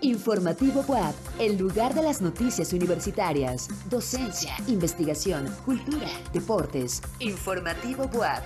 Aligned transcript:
Informativo 0.00 0.84
WAP, 0.86 1.14
el 1.38 1.56
lugar 1.56 1.94
de 1.94 2.02
las 2.02 2.20
noticias 2.20 2.72
universitarias, 2.72 3.68
docencia, 3.88 4.54
investigación, 4.66 5.48
cultura, 5.64 6.08
deportes. 6.32 7.02
Informativo 7.18 8.04
WAP. 8.12 8.42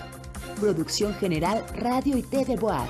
Producción 0.61 1.15
General 1.15 1.65
Radio 1.75 2.17
y 2.17 2.23
TV 2.23 2.57
WAP. 2.57 2.89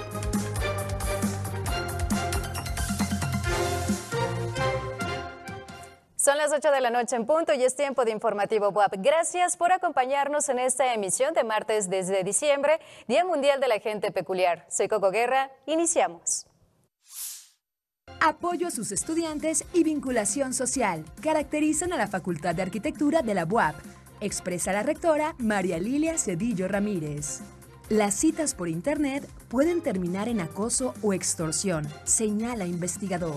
Son 6.27 6.39
las 6.39 6.51
8 6.51 6.73
de 6.73 6.81
la 6.81 6.91
noche 6.91 7.15
en 7.15 7.25
punto 7.25 7.55
y 7.55 7.63
es 7.63 7.77
tiempo 7.77 8.05
de 8.05 8.11
informativo 8.11 8.71
WAP. 8.71 8.97
Gracias 8.99 9.57
por 9.57 9.71
acompañarnos 9.71 10.49
en 10.49 10.59
esta 10.59 10.93
emisión 10.93 11.35
de 11.35 11.45
martes 11.45 11.89
desde 11.89 12.25
diciembre, 12.25 12.81
Día 13.07 13.25
Mundial 13.25 13.61
de 13.61 13.69
la 13.69 13.79
Gente 13.79 14.11
Peculiar. 14.11 14.67
Soy 14.69 14.89
Coco 14.89 15.13
Guerra, 15.13 15.53
iniciamos. 15.67 16.47
Apoyo 18.21 18.67
a 18.67 18.73
sus 18.73 18.91
estudiantes 18.91 19.65
y 19.73 19.85
vinculación 19.85 20.53
social 20.53 21.05
caracterizan 21.23 21.93
a 21.93 21.97
la 21.97 22.09
Facultad 22.09 22.57
de 22.57 22.63
Arquitectura 22.63 23.23
de 23.23 23.35
la 23.35 23.45
UAP, 23.45 23.77
expresa 24.21 24.73
la 24.73 24.83
rectora 24.83 25.37
María 25.39 25.79
Lilia 25.79 26.19
Cedillo 26.19 26.67
Ramírez. 26.67 27.39
Las 27.89 28.15
citas 28.15 28.57
por 28.57 28.67
Internet 28.67 29.31
pueden 29.47 29.81
terminar 29.81 30.29
en 30.29 30.41
acoso 30.41 30.93
o 31.03 31.13
extorsión, 31.13 31.87
señala 32.03 32.67
investigador 32.67 33.37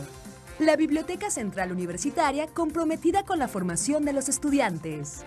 la 0.60 0.76
Biblioteca 0.76 1.30
Central 1.30 1.72
Universitaria 1.72 2.46
comprometida 2.48 3.24
con 3.24 3.40
la 3.40 3.48
formación 3.48 4.04
de 4.04 4.12
los 4.12 4.28
estudiantes. 4.28 5.24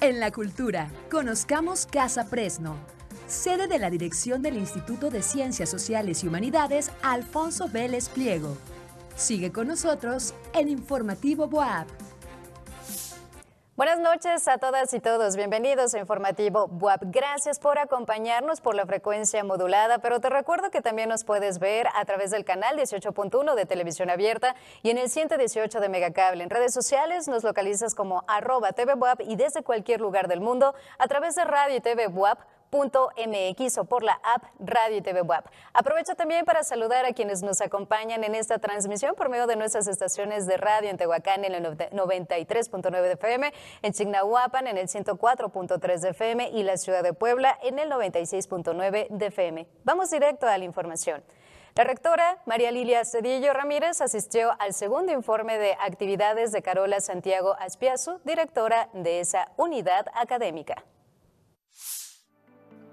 En 0.00 0.18
la 0.18 0.30
cultura, 0.30 0.90
conozcamos 1.10 1.84
Casa 1.84 2.30
Presno, 2.30 2.76
sede 3.26 3.68
de 3.68 3.78
la 3.78 3.90
dirección 3.90 4.40
del 4.40 4.56
Instituto 4.56 5.10
de 5.10 5.22
Ciencias 5.22 5.68
Sociales 5.68 6.24
y 6.24 6.28
Humanidades 6.28 6.90
Alfonso 7.02 7.68
Vélez 7.68 8.08
Pliego. 8.08 8.56
Sigue 9.14 9.52
con 9.52 9.68
nosotros 9.68 10.32
en 10.54 10.68
Informativo 10.68 11.48
Boab. 11.48 11.86
Buenas 13.76 14.00
noches 14.00 14.48
a 14.48 14.56
todas 14.56 14.94
y 14.94 15.00
todos. 15.00 15.36
Bienvenidos 15.36 15.92
a 15.92 15.98
Informativo 15.98 16.64
WAP. 16.64 17.02
Gracias 17.08 17.58
por 17.58 17.78
acompañarnos 17.78 18.62
por 18.62 18.74
la 18.74 18.86
frecuencia 18.86 19.44
modulada, 19.44 19.98
pero 19.98 20.18
te 20.18 20.30
recuerdo 20.30 20.70
que 20.70 20.80
también 20.80 21.10
nos 21.10 21.24
puedes 21.24 21.58
ver 21.58 21.86
a 21.94 22.02
través 22.06 22.30
del 22.30 22.46
canal 22.46 22.78
18.1 22.78 23.54
de 23.54 23.66
Televisión 23.66 24.08
Abierta 24.08 24.54
y 24.82 24.88
en 24.88 24.96
el 24.96 25.10
118 25.10 25.78
de 25.78 25.90
Megacable. 25.90 26.42
En 26.42 26.48
redes 26.48 26.72
sociales 26.72 27.28
nos 27.28 27.44
localizas 27.44 27.94
como 27.94 28.24
arroba 28.28 28.72
TV 28.72 28.94
y 29.26 29.36
desde 29.36 29.62
cualquier 29.62 30.00
lugar 30.00 30.26
del 30.26 30.40
mundo 30.40 30.74
a 30.96 31.06
través 31.06 31.34
de 31.34 31.44
Radio 31.44 31.76
y 31.76 31.80
TV 31.80 32.06
WAP 32.06 32.38
MX 32.72 33.78
o 33.78 33.84
por 33.84 34.02
la 34.02 34.20
app 34.22 34.44
Radio 34.58 34.98
y 34.98 35.02
TV 35.02 35.22
WAP. 35.22 35.46
Aprovecho 35.72 36.14
también 36.14 36.44
para 36.44 36.62
saludar 36.64 37.04
a 37.04 37.12
quienes 37.12 37.42
nos 37.42 37.60
acompañan 37.60 38.24
en 38.24 38.34
esta 38.34 38.58
transmisión 38.58 39.14
por 39.14 39.28
medio 39.28 39.46
de 39.46 39.56
nuestras 39.56 39.86
estaciones 39.88 40.46
de 40.46 40.56
radio 40.56 40.90
en 40.90 40.96
Tehuacán 40.96 41.44
en 41.44 41.54
el 41.54 41.64
93.9 41.64 43.02
de 43.02 43.12
FM, 43.12 43.52
en 43.82 43.92
Chignahuapan 43.92 44.66
en 44.66 44.78
el 44.78 44.88
104.3 44.88 45.98
de 46.00 46.10
FM 46.10 46.50
y 46.50 46.62
la 46.62 46.76
ciudad 46.76 47.02
de 47.02 47.12
Puebla 47.12 47.58
en 47.62 47.78
el 47.78 47.90
96.9 47.90 49.08
de 49.08 49.26
FM. 49.26 49.66
Vamos 49.84 50.10
directo 50.10 50.46
a 50.46 50.58
la 50.58 50.64
información. 50.64 51.22
La 51.76 51.84
rectora 51.84 52.38
María 52.46 52.70
Lilia 52.70 53.04
Cedillo 53.04 53.52
Ramírez 53.52 54.00
asistió 54.00 54.52
al 54.58 54.72
segundo 54.72 55.12
informe 55.12 55.58
de 55.58 55.74
actividades 55.74 56.50
de 56.50 56.62
Carola 56.62 57.00
Santiago 57.00 57.54
Aspiazu, 57.58 58.18
directora 58.24 58.88
de 58.94 59.20
esa 59.20 59.52
unidad 59.58 60.06
académica. 60.14 60.84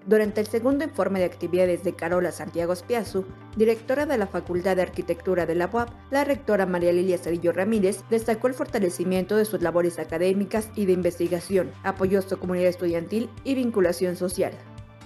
Durante 0.06 0.42
el 0.42 0.48
segundo 0.48 0.84
informe 0.84 1.20
de 1.20 1.26
actividades 1.26 1.86
de 1.86 1.94
Carola 1.94 2.34
Santiago 2.34 2.74
Espiazu, 2.74 3.24
directora 3.56 4.06
de 4.06 4.18
la 4.18 4.28
Facultad 4.28 4.76
de 4.76 4.82
Arquitectura 4.82 5.46
de 5.46 5.56
la 5.56 5.70
UAP, 5.72 5.90
la 6.12 6.26
rectora 6.26 6.66
María 6.66 6.92
Lilia 6.92 7.18
Cedillo 7.18 7.54
Ramírez 7.54 8.04
destacó 8.10 8.48
el 8.48 8.54
fortalecimiento 8.54 9.38
de 9.38 9.46
sus 9.46 9.62
labores 9.62 10.00
académicas 10.00 10.70
y 10.76 10.86
de 10.86 10.92
investigación, 10.92 11.72
apoyó 11.84 12.22
su 12.22 12.38
comunidad 12.38 12.68
estudiantil 12.68 13.30
y 13.46 13.56
vinculación 13.56 14.18
social. 14.18 14.52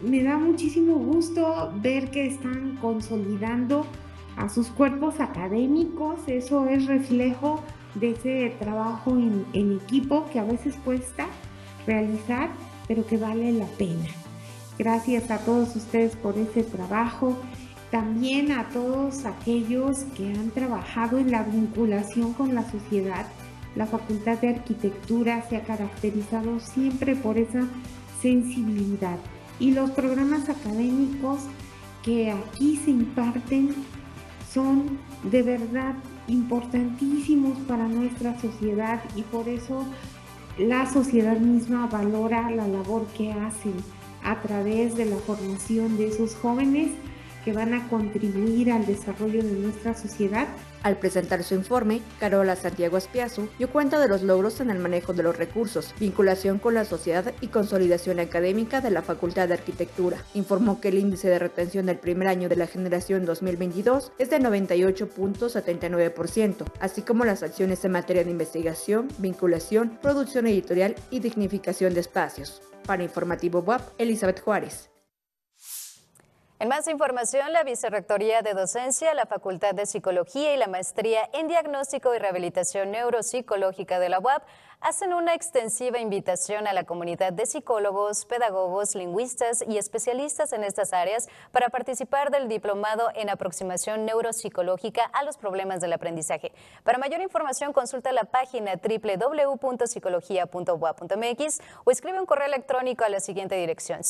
Me 0.01 0.23
da 0.23 0.35
muchísimo 0.39 0.95
gusto 0.95 1.71
ver 1.75 2.09
que 2.09 2.25
están 2.25 2.77
consolidando 2.77 3.85
a 4.35 4.49
sus 4.49 4.67
cuerpos 4.69 5.19
académicos, 5.19 6.21
eso 6.25 6.65
es 6.67 6.87
reflejo 6.87 7.63
de 7.93 8.11
ese 8.11 8.55
trabajo 8.59 9.11
en, 9.11 9.45
en 9.53 9.73
equipo 9.73 10.25
que 10.31 10.39
a 10.39 10.43
veces 10.43 10.75
cuesta 10.83 11.27
realizar, 11.85 12.49
pero 12.87 13.05
que 13.05 13.17
vale 13.17 13.51
la 13.51 13.65
pena. 13.77 14.07
Gracias 14.77 15.31
a 15.31 15.39
todos 15.39 15.75
ustedes 15.75 16.15
por 16.15 16.37
ese 16.37 16.63
trabajo. 16.63 17.35
También 17.89 18.51
a 18.51 18.69
todos 18.69 19.25
aquellos 19.25 19.99
que 20.15 20.27
han 20.27 20.51
trabajado 20.51 21.17
en 21.17 21.31
la 21.31 21.43
vinculación 21.43 22.33
con 22.33 22.53
la 22.53 22.69
sociedad. 22.69 23.25
La 23.75 23.87
Facultad 23.87 24.37
de 24.39 24.49
Arquitectura 24.49 25.43
se 25.49 25.57
ha 25.57 25.63
caracterizado 25.63 26.59
siempre 26.59 27.15
por 27.15 27.37
esa 27.37 27.65
sensibilidad. 28.21 29.17
Y 29.59 29.71
los 29.71 29.91
programas 29.91 30.47
académicos 30.49 31.39
que 32.03 32.31
aquí 32.31 32.77
se 32.77 32.91
imparten 32.91 33.73
son 34.53 34.99
de 35.23 35.41
verdad 35.41 35.95
importantísimos 36.27 37.57
para 37.67 37.87
nuestra 37.87 38.39
sociedad 38.39 39.01
y 39.15 39.23
por 39.23 39.47
eso 39.47 39.85
la 40.57 40.91
sociedad 40.91 41.37
misma 41.37 41.87
valora 41.87 42.49
la 42.51 42.67
labor 42.67 43.05
que 43.17 43.31
hacen 43.31 43.73
a 44.27 44.39
través 44.41 44.95
de 44.95 45.05
la 45.05 45.17
formación 45.17 45.97
de 45.97 46.09
esos 46.09 46.35
jóvenes 46.35 46.91
que 47.45 47.53
van 47.53 47.73
a 47.73 47.87
contribuir 47.87 48.73
al 48.73 48.85
desarrollo 48.85 49.41
de 49.41 49.53
nuestra 49.53 49.93
sociedad. 49.93 50.49
Al 50.83 50.97
presentar 50.97 51.45
su 51.45 51.55
informe, 51.55 52.01
Carola 52.19 52.57
Santiago 52.57 52.97
Espiazu 52.97 53.47
dio 53.57 53.69
cuenta 53.69 54.01
de 54.01 54.09
los 54.09 54.21
logros 54.21 54.59
en 54.59 54.69
el 54.69 54.79
manejo 54.79 55.13
de 55.13 55.23
los 55.23 55.37
recursos, 55.37 55.95
vinculación 55.97 56.59
con 56.59 56.73
la 56.73 56.83
sociedad 56.83 57.33
y 57.39 57.47
consolidación 57.47 58.19
académica 58.19 58.81
de 58.81 58.91
la 58.91 59.01
Facultad 59.01 59.47
de 59.47 59.53
Arquitectura. 59.53 60.17
Informó 60.33 60.81
que 60.81 60.89
el 60.89 60.97
índice 60.97 61.29
de 61.29 61.39
retención 61.39 61.85
del 61.85 61.99
primer 61.99 62.27
año 62.27 62.49
de 62.49 62.57
la 62.57 62.67
generación 62.67 63.23
2022 63.23 64.11
es 64.17 64.29
de 64.29 64.41
98.79%, 64.41 66.65
así 66.81 67.01
como 67.01 67.23
las 67.23 67.43
acciones 67.43 67.85
en 67.85 67.93
materia 67.93 68.25
de 68.25 68.31
investigación, 68.31 69.07
vinculación, 69.19 69.97
producción 70.01 70.47
editorial 70.47 70.95
y 71.11 71.21
dignificación 71.21 71.93
de 71.93 72.01
espacios. 72.01 72.61
Para 72.87 73.03
Informativo 73.03 73.59
WAP, 73.59 73.81
Elizabeth 73.97 74.41
Juárez. 74.41 74.89
En 76.59 76.69
más 76.69 76.87
información, 76.87 77.51
la 77.51 77.63
Vicerrectoría 77.63 78.41
de 78.41 78.53
Docencia, 78.53 79.13
la 79.13 79.25
Facultad 79.25 79.75
de 79.75 79.85
Psicología 79.85 80.55
y 80.55 80.57
la 80.57 80.67
Maestría 80.67 81.29
en 81.33 81.49
Diagnóstico 81.49 82.15
y 82.15 82.17
Rehabilitación 82.17 82.91
Neuropsicológica 82.91 83.99
de 83.99 84.09
la 84.09 84.19
UAP 84.19 84.41
hacen 84.81 85.13
una 85.13 85.33
extensiva 85.33 85.99
invitación 85.99 86.67
a 86.67 86.73
la 86.73 86.83
comunidad 86.83 87.31
de 87.33 87.45
psicólogos, 87.45 88.25
pedagogos, 88.25 88.95
lingüistas 88.95 89.63
y 89.67 89.77
especialistas 89.77 90.53
en 90.53 90.63
estas 90.63 90.93
áreas 90.93 91.27
para 91.51 91.67
participar 91.69 92.31
del 92.31 92.47
diplomado 92.47 93.09
en 93.15 93.29
aproximación 93.29 94.05
neuropsicológica 94.05 95.03
a 95.05 95.23
los 95.23 95.37
problemas 95.37 95.81
del 95.81 95.93
aprendizaje. 95.93 96.51
Para 96.83 96.97
mayor 96.97 97.21
información, 97.21 97.73
consulta 97.73 98.11
la 98.11 98.23
página 98.25 98.73
www.psicología.ua.mx 98.75 101.59
o 101.83 101.91
escribe 101.91 102.19
un 102.19 102.25
correo 102.25 102.47
electrónico 102.47 103.03
a 103.03 103.09
la 103.09 103.19
siguiente 103.19 103.55
dirección 103.55 104.03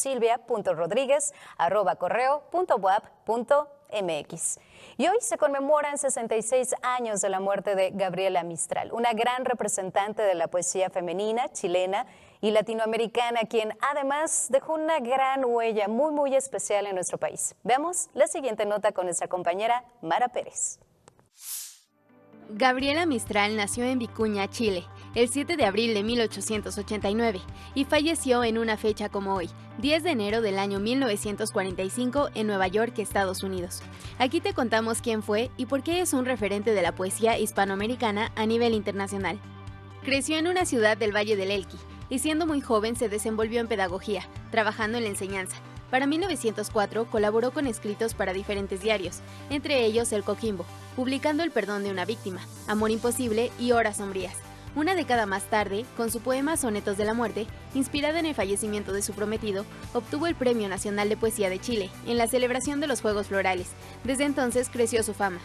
silvia.rodríguez.wap.mx. 3.92 4.59
Y 4.98 5.08
hoy 5.08 5.18
se 5.22 5.38
conmemoran 5.38 5.98
66 5.98 6.75
años 6.81 7.22
de 7.22 7.30
la 7.30 7.40
muerte 7.40 7.75
de 7.75 7.92
Gabriela 7.92 8.44
Mistral, 8.44 8.92
una 8.92 9.14
gran 9.14 9.46
representante 9.46 10.24
de 10.24 10.36
la 10.36 10.48
poesía 10.48 10.90
femenina, 10.90 11.52
chilena 11.52 12.08
y 12.42 12.52
latinoamericana, 12.52 13.42
quien 13.50 13.78
además 13.81 14.47
dejó 14.50 14.74
una 14.74 15.00
gran 15.00 15.46
huella 15.46 15.88
muy, 15.88 16.12
muy 16.12 16.36
especial 16.36 16.88
en 16.88 16.96
nuestro 16.96 17.18
país. 17.18 17.56
Veamos 17.64 18.09
la 18.14 18.28
siguiente 18.28 18.66
nota 18.66 18.92
con 18.92 19.06
nuestra 19.06 19.28
compañera 19.28 19.84
Mara 20.02 20.30
Pérez. 20.30 20.79
Gabriela 22.50 23.06
Mistral 23.06 23.58
nació 23.58 23.84
en 23.84 24.00
Vicuña, 24.00 24.50
Chile, 24.50 24.85
el 25.16 25.30
7 25.30 25.58
de 25.58 25.66
abril 25.66 25.94
de 25.94 26.04
1889 26.04 27.42
y 27.76 27.86
falleció 27.86 28.44
en 28.44 28.58
una 28.58 28.78
fecha 28.78 29.09
como 29.09 29.36
hoy, 29.36 29.50
10 29.80 30.04
de 30.04 30.12
enero 30.12 30.42
del 30.42 30.59
año 30.59 30.80
1945 30.80 32.30
en 32.34 32.48
Nueva 32.48 32.68
York, 32.68 32.98
Estados 33.00 33.44
Unidos. 33.44 33.82
Aquí 34.20 34.42
te 34.42 34.54
contamos 34.54 35.02
quién 35.02 35.24
fue 35.24 35.52
y 35.58 35.66
por 35.66 35.84
qué 35.84 36.02
es 36.02 36.14
un 36.14 36.26
referente 36.26 36.74
de 36.74 36.82
la 36.82 36.96
poesía 36.96 37.38
hispanoamericana 37.38 38.32
a 38.36 38.46
nivel 38.46 38.74
internacional. 38.74 39.40
Creció 40.04 40.38
en 40.38 40.48
una 40.48 40.66
ciudad 40.66 40.98
del 40.98 41.16
Valle 41.16 41.36
del 41.36 41.52
Elqui 41.52 41.78
y 42.09 42.20
siendo 42.20 42.48
muy 42.48 42.62
joven 42.62 42.96
se 42.96 43.09
desenvolvió 43.09 43.59
en 43.59 43.68
pedagogía, 43.68 44.28
trabajando 44.52 44.98
en 44.98 45.04
la 45.04 45.09
enseñanza. 45.09 45.58
Para 45.90 46.06
1904 46.06 47.06
colaboró 47.06 47.52
con 47.52 47.66
escritos 47.66 48.14
para 48.14 48.34
diferentes 48.34 48.82
diarios, 48.82 49.20
entre 49.50 49.86
ellos 49.86 50.12
El 50.12 50.24
Coquimbo, 50.24 50.66
publicando 50.96 51.44
El 51.44 51.52
perdón 51.52 51.84
de 51.84 51.92
una 51.92 52.06
víctima, 52.06 52.42
Amor 52.68 52.92
imposible 52.92 53.52
y 53.59 53.72
Horas 53.72 53.98
sombrías. 53.98 54.47
Una 54.78 54.94
década 54.94 55.26
más 55.26 55.50
tarde, 55.50 55.88
con 55.97 56.12
su 56.12 56.20
poema 56.22 56.56
Sonetos 56.56 56.97
de 56.97 57.06
la 57.06 57.16
Muerte, 57.16 57.47
inspirada 57.74 58.20
en 58.20 58.28
el 58.28 58.35
fallecimiento 58.35 58.94
de 58.94 59.02
su 59.02 59.14
prometido, 59.14 59.66
obtuvo 59.91 60.28
el 60.28 60.35
Premio 60.35 60.70
Nacional 60.70 61.09
de 61.09 61.18
Poesía 61.18 61.50
de 61.50 61.58
Chile 61.58 61.90
en 62.06 62.16
la 62.16 62.28
celebración 62.28 62.79
de 62.79 62.85
los 62.85 63.02
Juegos 63.02 63.26
Florales. 63.26 63.70
Desde 64.03 64.26
entonces 64.26 64.70
creció 64.70 65.02
su 65.02 65.16
fama. 65.16 65.40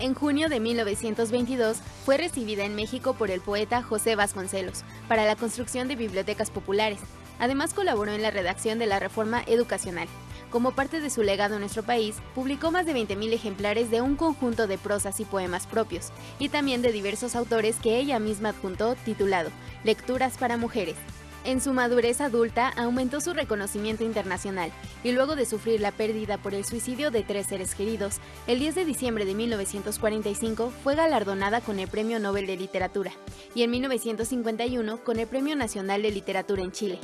En 0.00 0.12
junio 0.12 0.50
de 0.50 0.60
1922 0.60 1.78
fue 2.04 2.18
recibida 2.18 2.66
en 2.66 2.74
México 2.74 3.14
por 3.14 3.30
el 3.30 3.40
poeta 3.40 3.82
José 3.82 4.16
Vasconcelos 4.16 4.84
para 5.08 5.24
la 5.24 5.36
construcción 5.36 5.88
de 5.88 5.96
bibliotecas 5.96 6.50
populares. 6.50 7.00
Además 7.38 7.72
colaboró 7.72 8.12
en 8.12 8.20
la 8.20 8.32
redacción 8.32 8.78
de 8.78 8.84
la 8.84 9.00
Reforma 9.00 9.42
Educacional. 9.46 10.08
Como 10.54 10.70
parte 10.70 11.00
de 11.00 11.10
su 11.10 11.24
legado 11.24 11.54
en 11.54 11.62
nuestro 11.62 11.82
país, 11.82 12.14
publicó 12.32 12.70
más 12.70 12.86
de 12.86 12.94
20.000 12.94 13.32
ejemplares 13.32 13.90
de 13.90 14.00
un 14.00 14.14
conjunto 14.14 14.68
de 14.68 14.78
prosas 14.78 15.18
y 15.18 15.24
poemas 15.24 15.66
propios, 15.66 16.12
y 16.38 16.48
también 16.48 16.80
de 16.80 16.92
diversos 16.92 17.34
autores 17.34 17.74
que 17.82 17.98
ella 17.98 18.20
misma 18.20 18.50
adjuntó 18.50 18.94
titulado 18.94 19.50
Lecturas 19.82 20.38
para 20.38 20.56
Mujeres. 20.56 20.94
En 21.42 21.60
su 21.60 21.72
madurez 21.72 22.20
adulta 22.20 22.68
aumentó 22.76 23.20
su 23.20 23.34
reconocimiento 23.34 24.04
internacional 24.04 24.70
y 25.02 25.10
luego 25.10 25.34
de 25.34 25.44
sufrir 25.44 25.80
la 25.80 25.90
pérdida 25.90 26.38
por 26.38 26.54
el 26.54 26.64
suicidio 26.64 27.10
de 27.10 27.24
tres 27.24 27.48
seres 27.48 27.74
queridos, 27.74 28.18
el 28.46 28.60
10 28.60 28.76
de 28.76 28.84
diciembre 28.84 29.24
de 29.24 29.34
1945 29.34 30.72
fue 30.84 30.94
galardonada 30.94 31.62
con 31.62 31.80
el 31.80 31.88
Premio 31.88 32.20
Nobel 32.20 32.46
de 32.46 32.56
Literatura 32.56 33.10
y 33.56 33.64
en 33.64 33.72
1951 33.72 35.02
con 35.02 35.18
el 35.18 35.26
Premio 35.26 35.56
Nacional 35.56 36.02
de 36.02 36.12
Literatura 36.12 36.62
en 36.62 36.70
Chile. 36.70 37.00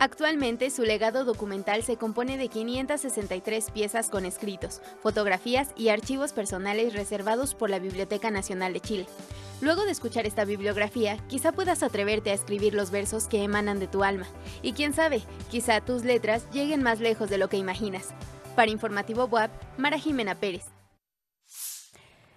Actualmente 0.00 0.70
su 0.70 0.84
legado 0.84 1.24
documental 1.24 1.82
se 1.82 1.96
compone 1.96 2.36
de 2.36 2.48
563 2.48 3.72
piezas 3.72 4.10
con 4.10 4.26
escritos, 4.26 4.80
fotografías 5.02 5.70
y 5.76 5.88
archivos 5.88 6.32
personales 6.32 6.94
reservados 6.94 7.56
por 7.56 7.68
la 7.68 7.80
Biblioteca 7.80 8.30
Nacional 8.30 8.72
de 8.72 8.80
Chile. 8.80 9.06
Luego 9.60 9.84
de 9.84 9.90
escuchar 9.90 10.24
esta 10.24 10.44
bibliografía, 10.44 11.18
quizá 11.26 11.50
puedas 11.50 11.82
atreverte 11.82 12.30
a 12.30 12.34
escribir 12.34 12.74
los 12.74 12.92
versos 12.92 13.26
que 13.26 13.42
emanan 13.42 13.80
de 13.80 13.88
tu 13.88 14.04
alma. 14.04 14.28
Y 14.62 14.72
quién 14.72 14.94
sabe, 14.94 15.20
quizá 15.50 15.80
tus 15.80 16.04
letras 16.04 16.48
lleguen 16.52 16.84
más 16.84 17.00
lejos 17.00 17.28
de 17.28 17.38
lo 17.38 17.48
que 17.48 17.56
imaginas. 17.56 18.14
Para 18.54 18.70
Informativo 18.70 19.24
WAP, 19.24 19.50
Mara 19.78 19.98
Jimena 19.98 20.36
Pérez. 20.36 20.77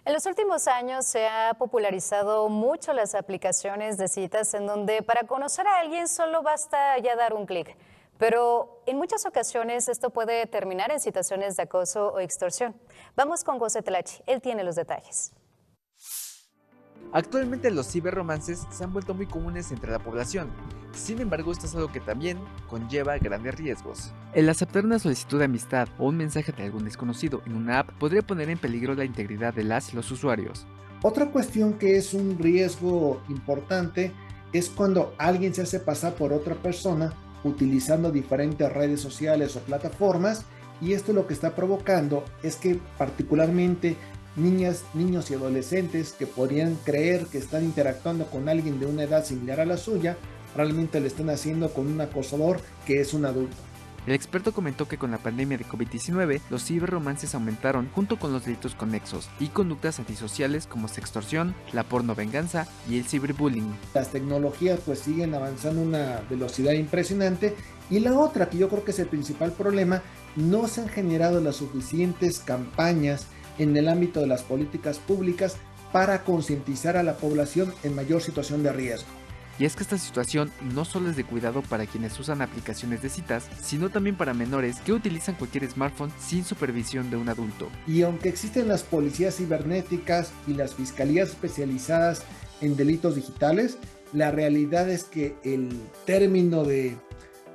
En 0.03 0.13
los 0.13 0.25
últimos 0.25 0.68
años 0.68 1.06
se 1.06 1.27
ha 1.27 1.53
popularizado 1.53 2.50
mucho 2.50 2.92
las 2.92 3.13
aplicaciones 3.13 3.98
de 3.98 4.07
citas 4.07 4.51
en 4.56 4.65
donde 4.65 5.03
para 5.03 5.27
conocer 5.27 5.68
a 5.68 5.77
alguien 5.77 6.07
solo 6.07 6.42
basta 6.42 6.98
ya 6.98 7.15
dar 7.15 7.36
un 7.36 7.45
clic. 7.45 7.77
Pero 8.18 8.81
en 8.88 8.98
muchas 8.98 9.27
ocasiones 9.27 9.88
esto 9.88 10.09
puede 10.09 10.48
terminar 10.48 10.92
en 10.92 11.00
situaciones 11.00 11.56
de 11.56 11.63
acoso 11.63 12.13
o 12.13 12.19
extorsión. 12.19 12.75
Vamos 13.15 13.44
con 13.44 13.59
José 13.59 13.83
Telachi, 13.83 14.24
él 14.25 14.42
tiene 14.42 14.63
los 14.63 14.75
detalles. 14.75 15.33
Actualmente 17.13 17.71
los 17.71 17.88
ciberromances 17.88 18.65
se 18.69 18.83
han 18.83 18.94
vuelto 18.94 19.13
muy 19.13 19.25
comunes 19.25 19.71
entre 19.71 19.92
la 19.92 20.00
población. 20.00 20.50
Sin 20.94 21.19
embargo, 21.19 21.51
esto 21.51 21.65
es 21.65 21.75
algo 21.75 21.92
que 21.92 22.00
también 22.00 22.38
conlleva 22.69 23.18
grandes 23.18 23.56
riesgos. 23.56 24.13
El 24.33 24.50
aceptar 24.50 24.86
una 24.86 25.00
solicitud 25.00 25.39
de 25.39 25.45
amistad 25.45 25.89
o 25.98 26.07
un 26.07 26.18
mensaje 26.18 26.51
de 26.51 26.63
algún 26.63 26.86
desconocido 26.86 27.42
en 27.45 27.56
una 27.56 27.80
app 27.80 27.92
podría 28.00 28.21
poner 28.21 28.50
en 28.50 28.57
peligro 28.57 28.94
la 28.95 29.06
integridad 29.06 29.53
de 29.53 29.63
las 29.63 29.92
y 29.92 29.95
los 29.95 30.09
usuarios. 30.12 30.65
Otra 31.03 31.31
cuestión 31.31 31.74
que 31.74 31.98
es 31.98 32.13
un 32.13 32.38
riesgo 32.38 33.21
importante 33.27 34.12
es 34.53 34.69
cuando 34.69 35.13
alguien 35.18 35.53
se 35.53 35.63
hace 35.63 35.80
pasar 35.80 36.13
por 36.13 36.33
otra 36.33 36.56
persona 36.56 37.13
utilizando 37.44 38.12
diferentes 38.12 38.71
redes 38.71 39.01
sociales 39.01 39.56
o 39.56 39.62
plataformas 39.62 40.45
y 40.81 40.94
esto 40.94 41.13
lo 41.13 41.27
que 41.27 41.33
está 41.33 41.56
provocando 41.56 42.24
es 42.44 42.56
que 42.56 42.80
particularmente 42.98 43.95
niñas, 44.36 44.83
niños 44.94 45.30
y 45.31 45.36
adolescentes 45.36 46.13
que 46.13 46.28
podrían 46.28 46.75
creer 46.83 47.25
que 47.28 47.38
están 47.38 47.63
interactuando 47.63 48.25
con 48.25 48.50
alguien 48.50 48.80
de 48.80 48.86
una 48.86 49.04
edad 49.04 49.25
similar 49.25 49.60
a 49.60 49.66
la 49.66 49.78
suya, 49.78 50.18
realmente 50.56 51.00
lo 51.00 51.07
están 51.07 51.30
haciendo 51.30 51.74
con 51.74 51.88
un 51.88 52.01
acosador 52.01 52.60
que 52.86 53.00
es 53.01 53.13
un 53.13 53.25
adulto. 53.25 53.56
El 54.07 54.16
experto 54.16 54.51
comentó 54.51 54.88
que 54.88 54.98
con 54.98 55.12
la 55.12 55.19
pandemia 55.19 55.60
de 55.60 55.66
COVID-19, 55.66 56.42
los 56.50 56.66
ciberromances 56.66 57.36
aumentaron 57.36 57.88
junto 57.94 58.18
con 58.18 58.33
los 58.33 58.45
delitos 58.45 58.74
conexos 58.74 59.30
y 59.39 59.50
conductas 59.50 60.00
antisociales 60.00 60.66
como 60.66 60.88
sextorsión, 60.88 61.54
la 61.72 61.84
porno 61.84 62.16
venganza 62.16 62.68
y 62.89 62.98
el 62.98 63.06
ciberbullying. 63.06 63.72
Las 63.94 64.10
tecnologías 64.10 64.80
pues 64.84 65.00
siguen 65.00 65.36
avanzando 65.36 65.81
a 65.81 65.86
una 65.86 66.22
velocidad 66.31 66.74
impresionante 66.74 67.56
y 67.92 68.00
la 68.00 68.18
otra 68.18 68.50
que 68.50 68.57
yo 68.57 68.69
creo 68.69 68.84
que 68.84 68.89
es 68.89 69.00
el 69.00 69.07
principal 69.07 69.51
problema, 69.51 70.01
no 70.36 70.68
se 70.68 70.81
han 70.81 70.89
generado 70.89 71.39
las 71.39 71.57
suficientes 71.57 72.39
campañas 72.39 73.27
en 73.57 73.75
el 73.77 73.88
ámbito 73.88 74.19
de 74.19 74.27
las 74.27 74.44
políticas 74.44 75.00
públicas 75.00 75.57
para 75.92 76.24
concientizar 76.24 76.98
a 76.98 77.03
la 77.03 77.18
población 77.18 77.74
en 77.83 77.95
mayor 77.95 78.21
situación 78.21 78.63
de 78.63 78.71
riesgo. 78.71 79.07
Y 79.59 79.65
es 79.65 79.75
que 79.75 79.83
esta 79.83 79.98
situación 79.98 80.51
no 80.74 80.86
solo 80.86 81.09
es 81.09 81.15
de 81.15 81.24
cuidado 81.24 81.62
para 81.62 81.86
quienes 81.86 82.19
usan 82.19 82.42
aplicaciones 82.42 83.01
de 83.01 83.09
citas, 83.09 83.48
sino 83.62 83.89
también 83.89 84.15
para 84.15 84.33
menores 84.33 84.80
que 84.80 84.94
utilizan 84.94 85.36
cualquier 85.36 85.69
smartphone 85.69 86.12
sin 86.19 86.44
supervisión 86.44 87.12
de 87.12 87.18
un 87.18 87.30
adulto. 87.30 87.69
Y 87.86 88.01
aunque 88.01 88.30
existen 88.30 88.68
las 88.68 88.81
policías 88.81 89.36
cibernéticas 89.36 90.31
y 90.48 90.53
las 90.53 90.74
fiscalías 90.74 91.30
especializadas 91.30 92.24
en 92.62 92.75
delitos 92.75 93.15
digitales, 93.15 93.77
la 94.13 94.31
realidad 94.31 94.89
es 94.89 95.03
que 95.03 95.36
el 95.44 95.69
término 96.06 96.63
de 96.63 96.98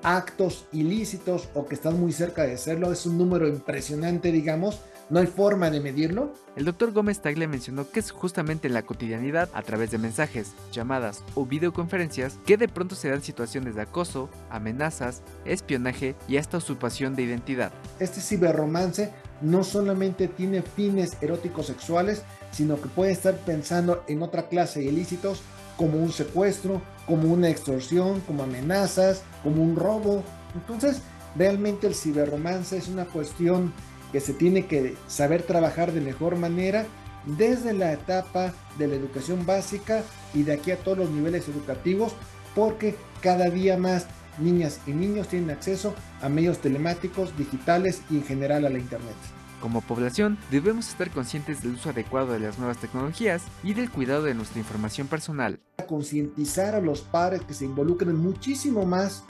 actos 0.02 0.66
ilícitos 0.72 1.48
o 1.54 1.66
que 1.66 1.74
están 1.74 1.98
muy 1.98 2.12
cerca 2.12 2.44
de 2.44 2.56
serlo 2.56 2.92
es 2.92 3.06
un 3.06 3.18
número 3.18 3.48
impresionante, 3.48 4.30
digamos, 4.30 4.80
no 5.08 5.20
hay 5.20 5.26
forma 5.26 5.70
de 5.70 5.80
medirlo. 5.80 6.32
El 6.56 6.64
doctor 6.64 6.92
Gómez 6.92 7.20
Tagle 7.20 7.46
mencionó 7.46 7.88
que 7.90 8.00
es 8.00 8.10
justamente 8.10 8.68
en 8.68 8.74
la 8.74 8.84
cotidianidad, 8.84 9.48
a 9.52 9.62
través 9.62 9.90
de 9.90 9.98
mensajes, 9.98 10.52
llamadas 10.72 11.22
o 11.34 11.46
videoconferencias, 11.46 12.38
que 12.44 12.56
de 12.56 12.68
pronto 12.68 12.94
se 12.94 13.10
dan 13.10 13.22
situaciones 13.22 13.74
de 13.74 13.82
acoso, 13.82 14.28
amenazas, 14.50 15.22
espionaje 15.44 16.16
y 16.28 16.38
hasta 16.38 16.58
usurpación 16.58 17.14
de 17.14 17.22
identidad. 17.22 17.72
Este 18.00 18.20
ciberromance 18.20 19.12
no 19.40 19.64
solamente 19.64 20.28
tiene 20.28 20.62
fines 20.62 21.16
eróticos 21.20 21.66
sexuales, 21.66 22.22
sino 22.50 22.80
que 22.80 22.88
puede 22.88 23.12
estar 23.12 23.36
pensando 23.36 24.02
en 24.08 24.22
otra 24.22 24.48
clase 24.48 24.80
de 24.80 24.86
ilícitos 24.86 25.42
como 25.76 25.98
un 25.98 26.10
secuestro, 26.10 26.80
como 27.06 27.32
una 27.32 27.50
extorsión, 27.50 28.20
como 28.20 28.42
amenazas, 28.42 29.22
como 29.42 29.62
un 29.62 29.76
robo. 29.76 30.24
Entonces, 30.54 31.02
realmente 31.36 31.86
el 31.86 31.94
ciberromance 31.94 32.78
es 32.78 32.88
una 32.88 33.04
cuestión 33.04 33.74
que 34.16 34.20
se 34.20 34.32
tiene 34.32 34.64
que 34.64 34.96
saber 35.08 35.42
trabajar 35.42 35.92
de 35.92 36.00
mejor 36.00 36.36
manera 36.36 36.86
desde 37.26 37.74
la 37.74 37.92
etapa 37.92 38.54
de 38.78 38.88
la 38.88 38.94
educación 38.94 39.44
básica 39.44 40.02
y 40.32 40.42
de 40.42 40.54
aquí 40.54 40.70
a 40.70 40.78
todos 40.78 40.96
los 40.96 41.10
niveles 41.10 41.46
educativos, 41.48 42.14
porque 42.54 42.96
cada 43.20 43.50
día 43.50 43.76
más 43.76 44.06
niñas 44.38 44.80
y 44.86 44.92
niños 44.92 45.28
tienen 45.28 45.50
acceso 45.50 45.94
a 46.22 46.30
medios 46.30 46.62
telemáticos, 46.62 47.36
digitales 47.36 48.00
y 48.08 48.16
en 48.16 48.24
general 48.24 48.64
a 48.64 48.70
la 48.70 48.78
Internet. 48.78 49.16
Como 49.60 49.82
población, 49.82 50.38
debemos 50.50 50.88
estar 50.88 51.10
conscientes 51.10 51.62
del 51.62 51.74
uso 51.74 51.90
adecuado 51.90 52.32
de 52.32 52.40
las 52.40 52.56
nuevas 52.58 52.78
tecnologías 52.78 53.42
y 53.62 53.74
del 53.74 53.90
cuidado 53.90 54.22
de 54.22 54.32
nuestra 54.32 54.60
información 54.60 55.08
personal. 55.08 55.60
Concientizar 55.86 56.74
a 56.74 56.80
los 56.80 57.02
padres 57.02 57.42
que 57.42 57.52
se 57.52 57.66
involucren 57.66 58.16
muchísimo 58.16 58.86
más 58.86 59.24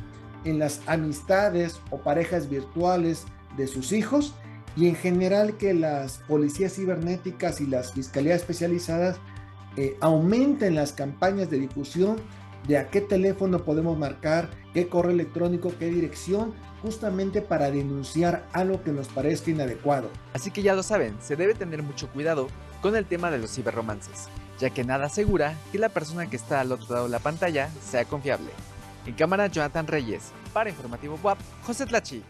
en 0.45 0.61
las 0.61 0.81
amistades 0.87 1.81
o 1.91 1.99
parejas 1.99 2.49
virtuales 2.49 3.25
de 3.57 3.67
sus 3.67 3.91
hijos 3.91 4.33
y 4.77 4.89
en 4.89 4.95
general 4.95 5.57
que 5.57 5.75
las 5.75 6.19
policías 6.29 6.75
cibernéticas 6.75 7.61
y 7.61 7.67
las 7.67 7.93
fiscalías 7.93 8.41
especializadas 8.41 9.19
eh, 9.77 9.97
aumenten 10.01 10.75
las 10.75 10.93
campañas 10.93 11.51
de 11.51 11.59
difusión 11.59 12.17
de 12.69 12.79
a 12.79 12.91
qué 12.91 13.01
teléfono 13.01 13.65
podemos 13.65 13.97
marcar, 13.99 14.51
qué 14.75 14.89
correo 14.89 15.13
electrónico, 15.13 15.73
qué 15.79 15.87
dirección, 15.87 16.55
justamente 16.83 17.41
para 17.41 17.71
denunciar 17.71 18.47
algo 18.53 18.83
que 18.83 18.93
nos 18.93 19.09
parezca 19.09 19.51
inadecuado. 19.51 20.11
Así 20.35 20.51
que 20.51 20.63
ya 20.63 20.75
lo 20.75 20.83
saben, 20.83 21.17
se 21.21 21.37
debe 21.37 21.55
tener 21.55 21.83
mucho 21.83 22.09
cuidado 22.09 22.49
con 22.83 22.97
el 22.97 23.07
tema 23.07 23.31
de 23.31 23.39
los 23.39 23.53
ciberromances, 23.55 24.29
ya 24.59 24.71
que 24.71 24.85
nada 24.85 25.07
asegura 25.07 25.55
que 25.73 25.79
la 25.79 25.89
persona 25.89 26.29
que 26.29 26.37
está 26.37 26.61
al 26.61 26.73
otro 26.73 26.95
lado 26.95 27.07
de 27.07 27.13
la 27.13 27.19
pantalla 27.19 27.71
sea 27.83 28.05
confiable. 28.05 28.51
En 29.07 29.15
cámara, 29.15 29.47
Jonathan 29.47 29.87
Reyes. 29.87 30.33
Para 30.53 30.71
Informativo 30.71 31.19
WAP, 31.23 31.39
José 31.63 31.87
Tlachi. 31.87 32.23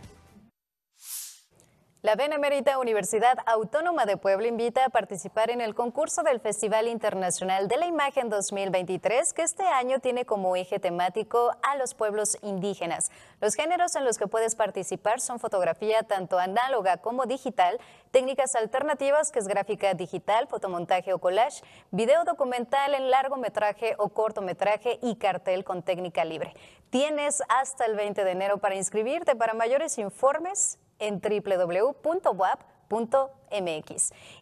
La 2.07 2.15
Benemérita 2.15 2.79
Universidad 2.79 3.37
Autónoma 3.47 4.07
de 4.07 4.17
Puebla 4.17 4.47
invita 4.47 4.85
a 4.85 4.91
participar 4.91 5.51
en 5.51 5.61
el 5.61 5.75
concurso 5.75 6.23
del 6.23 6.39
Festival 6.39 6.87
Internacional 6.87 7.67
de 7.67 7.79
la 7.79 7.89
Imagen 7.89 8.31
2023, 8.31 9.33
que 9.33 9.43
este 9.43 9.65
año 9.65 9.99
tiene 9.99 10.25
como 10.25 10.55
eje 10.55 10.79
temático 10.79 11.51
a 11.65 11.75
los 11.75 11.95
pueblos 11.95 12.39
indígenas. 12.43 13.11
Los 13.41 13.57
géneros 13.57 13.97
en 13.97 14.05
los 14.05 14.19
que 14.19 14.29
puedes 14.29 14.55
participar 14.55 15.21
son 15.21 15.41
fotografía 15.41 16.05
tanto 16.05 16.39
análoga 16.39 16.99
como 16.99 17.27
digital, 17.27 17.81
técnicas 18.13 18.55
alternativas 18.55 19.33
que 19.33 19.41
es 19.41 19.49
gráfica 19.49 19.93
digital, 19.95 20.47
fotomontaje 20.47 21.13
o 21.13 21.19
collage, 21.19 21.65
video 21.91 22.23
documental 22.23 22.95
en 22.95 23.11
largometraje 23.11 23.97
o 23.99 24.11
cortometraje 24.11 25.01
y 25.03 25.17
cartel 25.17 25.65
con 25.65 25.83
técnica 25.83 26.25
libre. 26.25 26.55
Tienes 26.91 27.43
hasta 27.49 27.85
el 27.85 27.97
20 27.97 28.23
de 28.23 28.31
enero 28.31 28.59
para 28.59 28.77
inscribirte. 28.77 29.35
Para 29.35 29.55
mayores 29.55 29.99
informes, 29.99 30.79
en 30.99 31.21
www.wap.mx. 31.21 32.63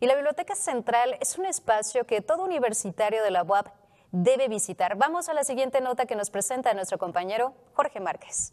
Y 0.00 0.06
la 0.06 0.14
Biblioteca 0.14 0.54
Central 0.54 1.16
es 1.20 1.38
un 1.38 1.46
espacio 1.46 2.06
que 2.06 2.20
todo 2.20 2.44
universitario 2.44 3.22
de 3.22 3.30
la 3.30 3.42
UAP 3.42 3.68
debe 4.12 4.48
visitar. 4.48 4.96
Vamos 4.96 5.28
a 5.28 5.34
la 5.34 5.42
siguiente 5.42 5.80
nota 5.80 6.06
que 6.06 6.14
nos 6.14 6.30
presenta 6.30 6.72
nuestro 6.72 6.98
compañero 6.98 7.54
Jorge 7.74 8.00
Márquez. 8.00 8.52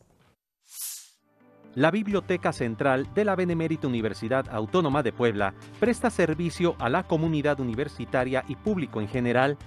La 1.76 1.90
Biblioteca 1.90 2.52
Central 2.52 3.14
de 3.14 3.24
la 3.24 3.38
Benemérita 3.38 3.88
Universidad 3.88 4.46
Autónoma 4.50 5.04
de 5.04 5.14
Puebla 5.14 5.54
presta 5.80 6.10
servicio 6.10 6.76
a 6.80 6.90
la 6.90 7.04
comunidad 7.04 7.62
universitaria 7.62 8.44
y 8.50 8.58
público 8.58 9.00
en 9.00 9.08
general. 9.08 9.58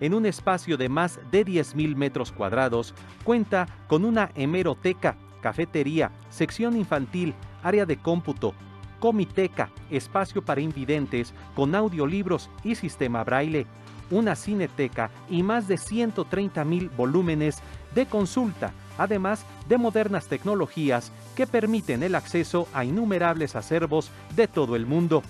En 0.00 0.12
un 0.12 0.26
espacio 0.26 0.76
de 0.76 0.90
más 0.90 1.18
de 1.30 1.46
10.000 1.46 1.96
metros 1.96 2.30
cuadrados, 2.30 2.92
cuenta 3.24 3.66
con 3.88 4.04
una 4.04 4.32
hemeroteca, 4.34 5.16
cafetería, 5.40 6.10
sección 6.28 6.76
infantil, 6.76 7.34
área 7.66 7.86
de 7.86 7.96
cómputo, 7.96 8.54
comiteca, 9.00 9.70
espacio 9.90 10.42
para 10.42 10.60
invidentes 10.60 11.34
con 11.54 11.74
audiolibros 11.74 12.50
y 12.64 12.74
sistema 12.74 13.24
braille, 13.24 13.66
una 14.10 14.36
cineteca 14.36 15.10
y 15.28 15.42
más 15.42 15.68
de 15.68 15.76
130 15.76 16.64
mil 16.64 16.88
volúmenes 16.90 17.58
de 17.94 18.06
consulta 18.06 18.72
además 18.98 19.44
de 19.68 19.78
modernas 19.78 20.26
tecnologías 20.26 21.12
que 21.34 21.46
permiten 21.46 22.02
el 22.02 22.14
acceso 22.14 22.68
a 22.72 22.84
innumerables 22.84 23.56
acervos 23.56 24.10
de 24.34 24.48
todo 24.48 24.76
el 24.76 24.86
mundo. 24.86 25.22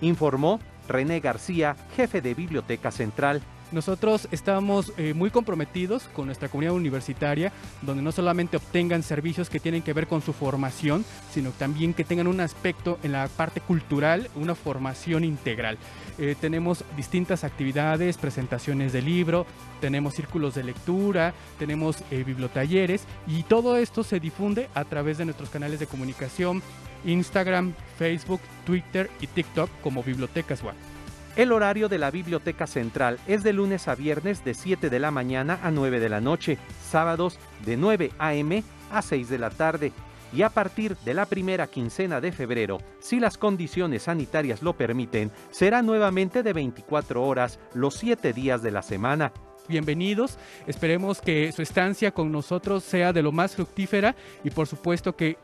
Informó 0.00 0.60
René 0.88 1.20
García, 1.20 1.76
jefe 1.96 2.20
de 2.20 2.34
Biblioteca 2.34 2.90
Central. 2.90 3.42
Nosotros 3.72 4.28
estamos 4.30 4.92
eh, 4.98 5.14
muy 5.14 5.30
comprometidos 5.30 6.04
con 6.12 6.26
nuestra 6.26 6.48
comunidad 6.48 6.74
universitaria, 6.74 7.52
donde 7.80 8.02
no 8.02 8.12
solamente 8.12 8.58
obtengan 8.58 9.02
servicios 9.02 9.48
que 9.48 9.60
tienen 9.60 9.82
que 9.82 9.94
ver 9.94 10.06
con 10.06 10.20
su 10.20 10.34
formación, 10.34 11.06
sino 11.32 11.50
también 11.52 11.94
que 11.94 12.04
tengan 12.04 12.26
un 12.26 12.40
aspecto 12.40 12.98
en 13.02 13.12
la 13.12 13.26
parte 13.28 13.62
cultural, 13.62 14.28
una 14.34 14.54
formación 14.54 15.24
integral. 15.24 15.78
Eh, 16.18 16.36
tenemos 16.38 16.84
distintas 16.96 17.44
actividades, 17.44 18.18
presentaciones 18.18 18.92
de 18.92 19.00
libro, 19.00 19.46
tenemos 19.80 20.14
círculos 20.14 20.54
de 20.54 20.64
lectura, 20.64 21.32
tenemos 21.58 22.04
eh, 22.10 22.24
bibliotalleres 22.24 23.04
y 23.26 23.42
todo 23.42 23.78
esto 23.78 24.04
se 24.04 24.20
difunde 24.20 24.68
a 24.74 24.84
través 24.84 25.16
de 25.16 25.24
nuestros 25.24 25.48
canales 25.48 25.80
de 25.80 25.86
comunicación, 25.86 26.62
Instagram, 27.06 27.72
Facebook, 27.98 28.40
Twitter 28.66 29.10
y 29.22 29.28
TikTok 29.28 29.70
como 29.80 30.02
Bibliotecas 30.02 30.62
Web. 30.62 30.91
El 31.34 31.50
horario 31.50 31.88
de 31.88 31.96
la 31.96 32.10
Biblioteca 32.10 32.66
Central 32.66 33.18
es 33.26 33.42
de 33.42 33.54
lunes 33.54 33.88
a 33.88 33.94
viernes 33.94 34.44
de 34.44 34.52
7 34.52 34.90
de 34.90 34.98
la 34.98 35.10
mañana 35.10 35.58
a 35.62 35.70
9 35.70 35.98
de 35.98 36.10
la 36.10 36.20
noche, 36.20 36.58
sábados 36.90 37.38
de 37.64 37.78
9 37.78 38.10
a.m. 38.18 38.62
a 38.90 39.00
6 39.00 39.30
de 39.30 39.38
la 39.38 39.48
tarde 39.48 39.92
y 40.34 40.42
a 40.42 40.50
partir 40.50 40.94
de 40.98 41.14
la 41.14 41.24
primera 41.24 41.68
quincena 41.68 42.20
de 42.20 42.32
febrero, 42.32 42.78
si 43.00 43.18
las 43.18 43.38
condiciones 43.38 44.04
sanitarias 44.04 44.62
lo 44.62 44.76
permiten, 44.76 45.30
será 45.50 45.80
nuevamente 45.80 46.42
de 46.42 46.52
24 46.52 47.22
horas 47.22 47.58
los 47.72 47.94
7 47.94 48.34
días 48.34 48.62
de 48.62 48.70
la 48.70 48.82
semana. 48.82 49.32
Bienvenidos, 49.68 50.38
esperemos 50.66 51.20
que 51.20 51.52
su 51.52 51.62
estancia 51.62 52.10
con 52.10 52.32
nosotros 52.32 52.82
sea 52.82 53.12
de 53.12 53.22
lo 53.22 53.30
más 53.30 53.54
fructífera 53.54 54.16
y 54.42 54.50
por 54.50 54.66
supuesto 54.66 55.14
que 55.14 55.36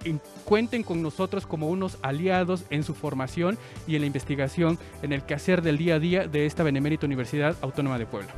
cuenten 0.45 0.83
con 0.83 1.03
nosotros 1.03 1.47
como 1.47 1.69
unos 1.69 1.99
aliados 2.03 2.65
en 2.71 2.83
su 2.83 2.95
formación 2.95 3.57
y 3.87 3.95
en 3.95 4.03
la 4.03 4.07
investigación 4.07 4.77
en 5.03 5.13
el 5.13 5.23
quehacer 5.23 5.63
del 5.63 5.79
día 5.79 5.95
a 5.95 5.99
día 6.01 6.27
de 6.27 6.47
esta 6.47 6.65
Benemérita 6.65 7.07
Universidad 7.07 7.57
Autónoma 7.61 7.97
de 7.99 8.07
Puebla. 8.07 8.35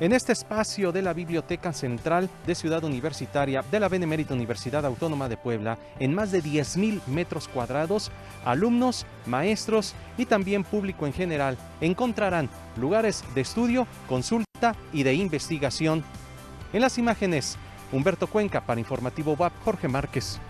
En 0.00 0.14
este 0.14 0.32
espacio 0.32 0.92
de 0.92 1.02
la 1.02 1.12
Biblioteca 1.12 1.74
Central 1.74 2.30
de 2.46 2.54
Ciudad 2.54 2.82
Universitaria 2.84 3.62
de 3.70 3.78
la 3.78 3.90
Benemérita 3.90 4.32
Universidad 4.32 4.86
Autónoma 4.86 5.28
de 5.28 5.36
Puebla, 5.36 5.76
en 5.98 6.14
más 6.14 6.32
de 6.32 6.42
10.000 6.42 7.04
metros 7.06 7.48
cuadrados, 7.48 8.10
alumnos, 8.46 9.04
maestros 9.26 9.94
y 10.16 10.24
también 10.24 10.64
público 10.64 11.06
en 11.06 11.12
general 11.12 11.58
encontrarán 11.82 12.48
lugares 12.78 13.22
de 13.34 13.42
estudio, 13.42 13.86
consulta 14.08 14.74
y 14.90 15.02
de 15.02 15.12
investigación. 15.12 16.02
En 16.72 16.80
las 16.80 16.96
imágenes, 16.96 17.58
Humberto 17.92 18.26
Cuenca 18.26 18.62
para 18.64 18.80
Informativo 18.80 19.34
WAP, 19.34 19.52
Jorge 19.66 19.88
Márquez. 19.88 20.40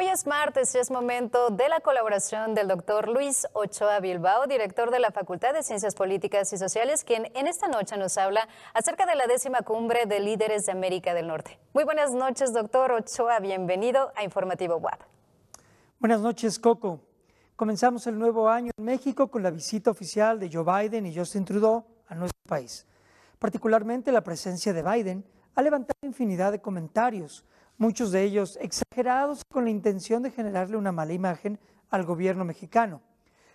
Hoy 0.00 0.06
es 0.06 0.28
martes 0.28 0.72
y 0.76 0.78
es 0.78 0.92
momento 0.92 1.50
de 1.50 1.68
la 1.68 1.80
colaboración 1.80 2.54
del 2.54 2.68
doctor 2.68 3.08
Luis 3.08 3.48
Ochoa 3.52 3.98
Bilbao, 3.98 4.46
director 4.46 4.92
de 4.92 5.00
la 5.00 5.10
Facultad 5.10 5.52
de 5.52 5.64
Ciencias 5.64 5.96
Políticas 5.96 6.52
y 6.52 6.56
Sociales, 6.56 7.02
quien 7.02 7.32
en 7.34 7.48
esta 7.48 7.66
noche 7.66 7.96
nos 7.96 8.16
habla 8.16 8.46
acerca 8.74 9.06
de 9.06 9.16
la 9.16 9.26
décima 9.26 9.62
cumbre 9.62 10.06
de 10.06 10.20
líderes 10.20 10.66
de 10.66 10.70
América 10.70 11.14
del 11.14 11.26
Norte. 11.26 11.58
Muy 11.74 11.82
buenas 11.82 12.12
noches, 12.12 12.52
doctor 12.52 12.92
Ochoa. 12.92 13.40
Bienvenido 13.40 14.12
a 14.14 14.22
Informativo 14.22 14.76
WAP. 14.76 15.00
Buenas 15.98 16.20
noches, 16.20 16.60
Coco. 16.60 17.00
Comenzamos 17.56 18.06
el 18.06 18.16
nuevo 18.20 18.48
año 18.48 18.70
en 18.78 18.84
México 18.84 19.28
con 19.32 19.42
la 19.42 19.50
visita 19.50 19.90
oficial 19.90 20.38
de 20.38 20.48
Joe 20.48 20.62
Biden 20.62 21.06
y 21.06 21.16
Justin 21.16 21.44
Trudeau 21.44 21.84
a 22.06 22.14
nuestro 22.14 22.38
país. 22.46 22.86
Particularmente 23.40 24.12
la 24.12 24.20
presencia 24.20 24.72
de 24.72 24.80
Biden 24.80 25.24
ha 25.56 25.62
levantado 25.62 25.98
infinidad 26.02 26.52
de 26.52 26.60
comentarios 26.60 27.44
muchos 27.78 28.10
de 28.10 28.24
ellos 28.24 28.58
exagerados 28.60 29.44
con 29.44 29.64
la 29.64 29.70
intención 29.70 30.22
de 30.22 30.32
generarle 30.32 30.76
una 30.76 30.92
mala 30.92 31.12
imagen 31.12 31.58
al 31.90 32.04
gobierno 32.04 32.44
mexicano. 32.44 33.00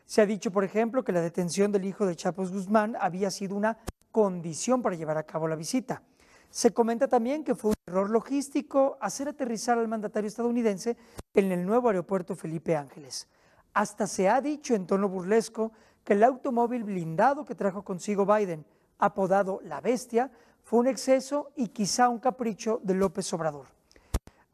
Se 0.06 0.22
ha 0.22 0.26
dicho, 0.26 0.52
por 0.52 0.64
ejemplo, 0.64 1.04
que 1.04 1.12
la 1.12 1.22
detención 1.22 1.72
del 1.72 1.86
hijo 1.86 2.06
de 2.06 2.16
Chapos 2.16 2.52
Guzmán 2.52 2.96
había 3.00 3.30
sido 3.30 3.56
una 3.56 3.78
condición 4.12 4.82
para 4.82 4.96
llevar 4.96 5.18
a 5.18 5.24
cabo 5.24 5.48
la 5.48 5.56
visita. 5.56 6.02
Se 6.50 6.74
comenta 6.74 7.08
también 7.08 7.44
que 7.44 7.56
fue 7.56 7.72
un 7.72 7.76
error 7.88 8.10
logístico 8.10 8.98
hacer 9.02 9.28
aterrizar 9.28 9.78
al 9.78 9.88
mandatario 9.88 10.28
estadounidense 10.28 10.98
en 11.34 11.52
el 11.52 11.66
nuevo 11.66 11.90
aeropuerto 11.90 12.36
Felipe 12.36 12.76
Ángeles. 12.76 13.28
Hasta 13.74 14.08
se 14.08 14.30
ha 14.30 14.40
dicho 14.40 14.76
en 14.76 14.86
tono 14.86 15.10
burlesco 15.10 15.72
que 16.04 16.14
el 16.14 16.24
automóvil 16.24 16.84
blindado 16.84 17.44
que 17.44 17.56
trajo 17.56 17.84
consigo 17.84 18.26
Biden, 18.26 18.66
apodado 19.00 19.60
La 19.64 19.82
Bestia, 19.82 20.32
fue 20.62 20.80
un 20.80 20.88
exceso 20.88 21.52
y 21.56 21.70
quizá 21.70 22.08
un 22.10 22.20
capricho 22.20 22.80
de 22.84 22.94
López 22.94 23.34
Obrador. 23.34 23.68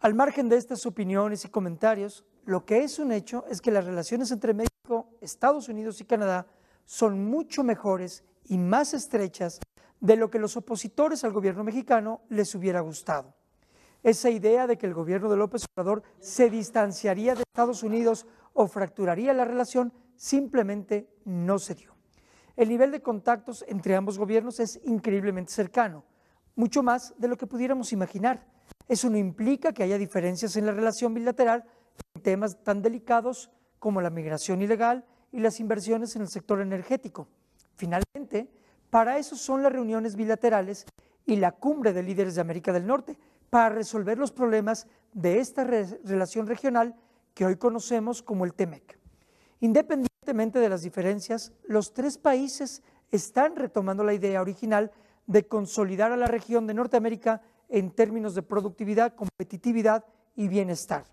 Al 0.01 0.13
margen 0.13 0.47
de 0.47 0.55
estas 0.55 0.85
opiniones 0.85 1.43
y 1.43 1.49
comentarios, 1.49 2.23
lo 2.45 2.63
que 2.63 2.83
es 2.83 2.99
un 2.99 3.11
hecho 3.11 3.43
es 3.49 3.59
que 3.59 3.69
las 3.69 3.83
relaciones 3.83 4.31
entre 4.31 4.53
México, 4.53 5.09
Estados 5.19 5.67
Unidos 5.67 5.99
y 5.99 6.05
Canadá 6.05 6.47
son 6.85 7.25
mucho 7.25 7.65
mejores 7.65 8.23
y 8.45 8.57
más 8.57 8.93
estrechas 8.93 9.59
de 9.99 10.15
lo 10.15 10.29
que 10.29 10.39
los 10.39 10.55
opositores 10.55 11.25
al 11.25 11.33
gobierno 11.33 11.65
mexicano 11.65 12.21
les 12.29 12.55
hubiera 12.55 12.79
gustado. 12.79 13.33
Esa 14.01 14.29
idea 14.29 14.67
de 14.67 14.77
que 14.77 14.85
el 14.85 14.93
gobierno 14.93 15.29
de 15.29 15.35
López 15.35 15.65
Obrador 15.75 16.03
se 16.21 16.49
distanciaría 16.49 17.35
de 17.35 17.41
Estados 17.41 17.83
Unidos 17.83 18.25
o 18.53 18.67
fracturaría 18.67 19.33
la 19.33 19.43
relación 19.43 19.91
simplemente 20.15 21.09
no 21.25 21.59
se 21.59 21.75
dio. 21.75 21.93
El 22.55 22.69
nivel 22.69 22.91
de 22.91 23.01
contactos 23.01 23.65
entre 23.67 23.97
ambos 23.97 24.17
gobiernos 24.17 24.61
es 24.61 24.79
increíblemente 24.85 25.51
cercano, 25.51 26.05
mucho 26.55 26.83
más 26.83 27.13
de 27.17 27.27
lo 27.27 27.35
que 27.35 27.47
pudiéramos 27.47 27.91
imaginar. 27.91 28.58
Eso 28.89 29.09
no 29.09 29.17
implica 29.17 29.71
que 29.71 29.83
haya 29.83 29.97
diferencias 29.97 30.57
en 30.57 30.65
la 30.65 30.71
relación 30.71 31.13
bilateral 31.13 31.63
en 32.15 32.21
temas 32.23 32.61
tan 32.63 32.81
delicados 32.81 33.51
como 33.77 34.01
la 34.01 34.09
migración 34.09 34.61
ilegal 34.61 35.05
y 35.31 35.39
las 35.39 35.59
inversiones 35.59 36.15
en 36.15 36.23
el 36.23 36.27
sector 36.27 36.59
energético. 36.59 37.27
Finalmente, 37.75 38.49
para 38.89 39.19
eso 39.19 39.35
son 39.35 39.61
las 39.61 39.71
reuniones 39.71 40.15
bilaterales 40.15 40.87
y 41.27 41.35
la 41.35 41.51
cumbre 41.51 41.93
de 41.93 42.01
líderes 42.01 42.33
de 42.33 42.41
América 42.41 42.73
del 42.73 42.87
Norte, 42.87 43.17
para 43.49 43.69
resolver 43.69 44.17
los 44.17 44.31
problemas 44.31 44.87
de 45.13 45.39
esta 45.39 45.63
relación 45.63 46.47
regional 46.47 46.95
que 47.33 47.45
hoy 47.45 47.55
conocemos 47.55 48.21
como 48.21 48.45
el 48.45 48.53
TEMEC. 48.53 48.99
Independientemente 49.59 50.59
de 50.59 50.69
las 50.69 50.81
diferencias, 50.81 51.51
los 51.67 51.93
tres 51.93 52.17
países 52.17 52.83
están 53.11 53.55
retomando 53.55 54.03
la 54.03 54.13
idea 54.13 54.41
original 54.41 54.91
de 55.25 55.47
consolidar 55.47 56.11
a 56.11 56.17
la 56.17 56.27
región 56.27 56.67
de 56.67 56.73
Norteamérica 56.75 57.41
en 57.69 57.91
términos 57.91 58.35
de 58.35 58.41
productividad, 58.41 59.15
competitividad 59.15 60.03
y 60.35 60.47
bienestar. 60.47 61.05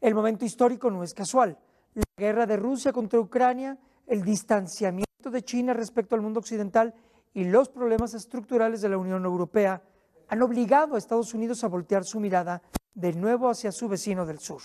El 0.00 0.14
momento 0.14 0.44
histórico 0.44 0.90
no 0.90 1.04
es 1.04 1.14
casual. 1.14 1.58
La 1.94 2.04
guerra 2.16 2.46
de 2.46 2.56
Rusia 2.56 2.92
contra 2.92 3.20
Ucrania, 3.20 3.78
el 4.06 4.22
distanciamiento 4.22 5.30
de 5.30 5.42
China 5.42 5.74
respecto 5.74 6.14
al 6.14 6.22
mundo 6.22 6.40
occidental 6.40 6.94
y 7.34 7.44
los 7.44 7.68
problemas 7.68 8.14
estructurales 8.14 8.80
de 8.80 8.88
la 8.88 8.98
Unión 8.98 9.24
Europea 9.24 9.82
han 10.28 10.42
obligado 10.42 10.94
a 10.94 10.98
Estados 10.98 11.34
Unidos 11.34 11.62
a 11.62 11.68
voltear 11.68 12.04
su 12.04 12.18
mirada 12.18 12.62
de 12.94 13.12
nuevo 13.12 13.48
hacia 13.48 13.70
su 13.70 13.88
vecino 13.88 14.26
del 14.26 14.38
sur. 14.38 14.62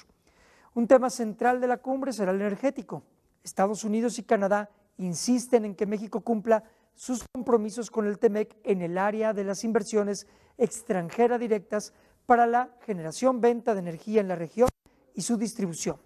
Un 0.73 0.87
tema 0.87 1.09
central 1.09 1.59
de 1.59 1.67
la 1.67 1.77
cumbre 1.77 2.13
será 2.13 2.31
el 2.31 2.41
energético. 2.41 3.03
Estados 3.43 3.83
Unidos 3.83 4.17
y 4.19 4.23
Canadá 4.23 4.69
insisten 4.97 5.65
en 5.65 5.75
que 5.75 5.85
México 5.85 6.21
cumpla 6.21 6.63
sus 6.97 7.23
compromisos 7.31 7.91
con 7.91 8.07
el 8.07 8.17
TEMEC 8.17 8.57
en 8.63 8.81
el 8.81 8.97
área 8.97 9.31
de 9.31 9.43
las 9.43 9.63
inversiones 9.63 10.25
extranjeras 10.57 11.39
directas 11.39 11.93
para 12.25 12.47
la 12.47 12.75
generación, 12.81 13.39
venta 13.39 13.75
de 13.75 13.81
energía 13.81 14.19
en 14.19 14.27
la 14.27 14.35
región 14.35 14.67
y 15.13 15.21
su 15.21 15.37
distribución. 15.37 15.97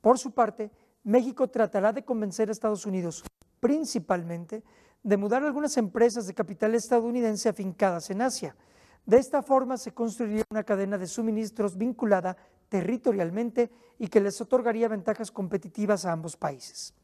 Por 0.00 0.18
su 0.18 0.30
parte, 0.30 0.70
México 1.02 1.48
tratará 1.48 1.92
de 1.92 2.04
convencer 2.04 2.48
a 2.48 2.52
Estados 2.52 2.86
Unidos, 2.86 3.24
principalmente, 3.58 4.62
de 5.02 5.16
mudar 5.16 5.42
algunas 5.42 5.76
empresas 5.76 6.28
de 6.28 6.34
capital 6.34 6.76
estadounidense 6.76 7.48
afincadas 7.48 8.08
en 8.10 8.22
Asia. 8.22 8.56
De 9.04 9.18
esta 9.18 9.42
forma 9.42 9.76
se 9.76 9.92
construiría 9.92 10.44
una 10.50 10.62
cadena 10.62 10.98
de 10.98 11.08
suministros 11.08 11.76
vinculada 11.76 12.36
territorialmente 12.68 13.72
y 13.98 14.06
que 14.06 14.20
les 14.20 14.40
otorgaría 14.40 14.86
ventajas 14.86 15.32
competitivas 15.32 16.04
a 16.04 16.12
ambos 16.12 16.36
países. 16.36 16.94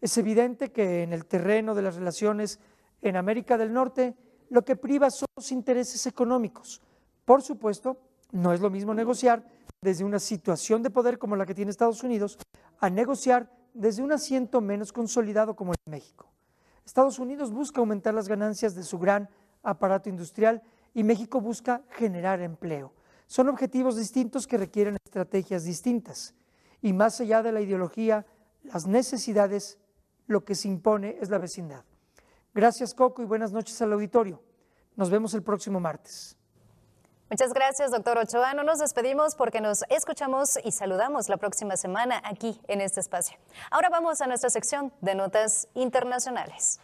Es 0.00 0.16
evidente 0.18 0.72
que 0.72 1.02
en 1.02 1.12
el 1.12 1.26
terreno 1.26 1.74
de 1.74 1.82
las 1.82 1.96
relaciones 1.96 2.60
en 3.02 3.16
América 3.16 3.56
del 3.56 3.72
Norte 3.72 4.16
lo 4.50 4.64
que 4.64 4.76
priva 4.76 5.10
son 5.10 5.26
los 5.36 5.50
intereses 5.52 6.06
económicos. 6.06 6.80
Por 7.24 7.42
supuesto, 7.42 7.96
no 8.32 8.52
es 8.52 8.60
lo 8.60 8.70
mismo 8.70 8.94
negociar 8.94 9.44
desde 9.80 10.04
una 10.04 10.18
situación 10.18 10.82
de 10.82 10.90
poder 10.90 11.18
como 11.18 11.36
la 11.36 11.46
que 11.46 11.54
tiene 11.54 11.70
Estados 11.70 12.02
Unidos 12.02 12.38
a 12.78 12.90
negociar 12.90 13.50
desde 13.74 14.02
un 14.02 14.12
asiento 14.12 14.60
menos 14.60 14.92
consolidado 14.92 15.54
como 15.54 15.72
el 15.72 15.78
de 15.84 15.90
México. 15.90 16.30
Estados 16.84 17.18
Unidos 17.18 17.52
busca 17.52 17.80
aumentar 17.80 18.14
las 18.14 18.28
ganancias 18.28 18.74
de 18.74 18.84
su 18.84 18.98
gran 18.98 19.28
aparato 19.62 20.08
industrial 20.08 20.62
y 20.94 21.02
México 21.04 21.40
busca 21.40 21.82
generar 21.90 22.40
empleo. 22.40 22.92
Son 23.26 23.48
objetivos 23.48 23.96
distintos 23.96 24.46
que 24.46 24.56
requieren 24.56 24.96
estrategias 25.04 25.64
distintas. 25.64 26.34
Y 26.80 26.92
más 26.92 27.20
allá 27.20 27.42
de 27.42 27.52
la 27.52 27.60
ideología, 27.60 28.24
las 28.62 28.86
necesidades, 28.86 29.78
lo 30.26 30.44
que 30.44 30.54
se 30.54 30.68
impone 30.68 31.16
es 31.20 31.30
la 31.30 31.38
vecindad. 31.38 31.84
Gracias 32.54 32.94
Coco 32.94 33.22
y 33.22 33.24
buenas 33.24 33.52
noches 33.52 33.80
al 33.82 33.92
auditorio. 33.92 34.42
Nos 34.96 35.10
vemos 35.10 35.34
el 35.34 35.42
próximo 35.42 35.78
martes. 35.78 36.36
Muchas 37.28 37.52
gracias, 37.52 37.90
doctor 37.90 38.18
Ochoa. 38.18 38.54
No 38.54 38.62
nos 38.62 38.78
despedimos 38.78 39.34
porque 39.34 39.60
nos 39.60 39.82
escuchamos 39.88 40.58
y 40.62 40.70
saludamos 40.70 41.28
la 41.28 41.36
próxima 41.36 41.76
semana 41.76 42.22
aquí 42.24 42.60
en 42.68 42.80
este 42.80 43.00
espacio. 43.00 43.36
Ahora 43.70 43.88
vamos 43.90 44.20
a 44.20 44.28
nuestra 44.28 44.48
sección 44.48 44.92
de 45.00 45.16
notas 45.16 45.68
internacionales. 45.74 46.78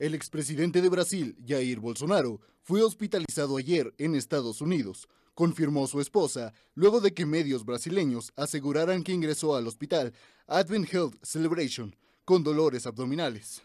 El 0.00 0.14
expresidente 0.14 0.80
de 0.80 0.88
Brasil, 0.88 1.36
Jair 1.46 1.78
Bolsonaro, 1.78 2.40
fue 2.62 2.82
hospitalizado 2.82 3.58
ayer 3.58 3.92
en 3.98 4.14
Estados 4.14 4.62
Unidos, 4.62 5.06
confirmó 5.34 5.86
su 5.86 6.00
esposa, 6.00 6.54
luego 6.74 7.02
de 7.02 7.12
que 7.12 7.26
medios 7.26 7.66
brasileños 7.66 8.32
aseguraran 8.34 9.02
que 9.02 9.12
ingresó 9.12 9.56
al 9.56 9.66
hospital 9.68 10.14
Advent 10.46 10.90
Health 10.90 11.16
Celebration 11.22 11.94
con 12.24 12.42
dolores 12.42 12.86
abdominales. 12.86 13.60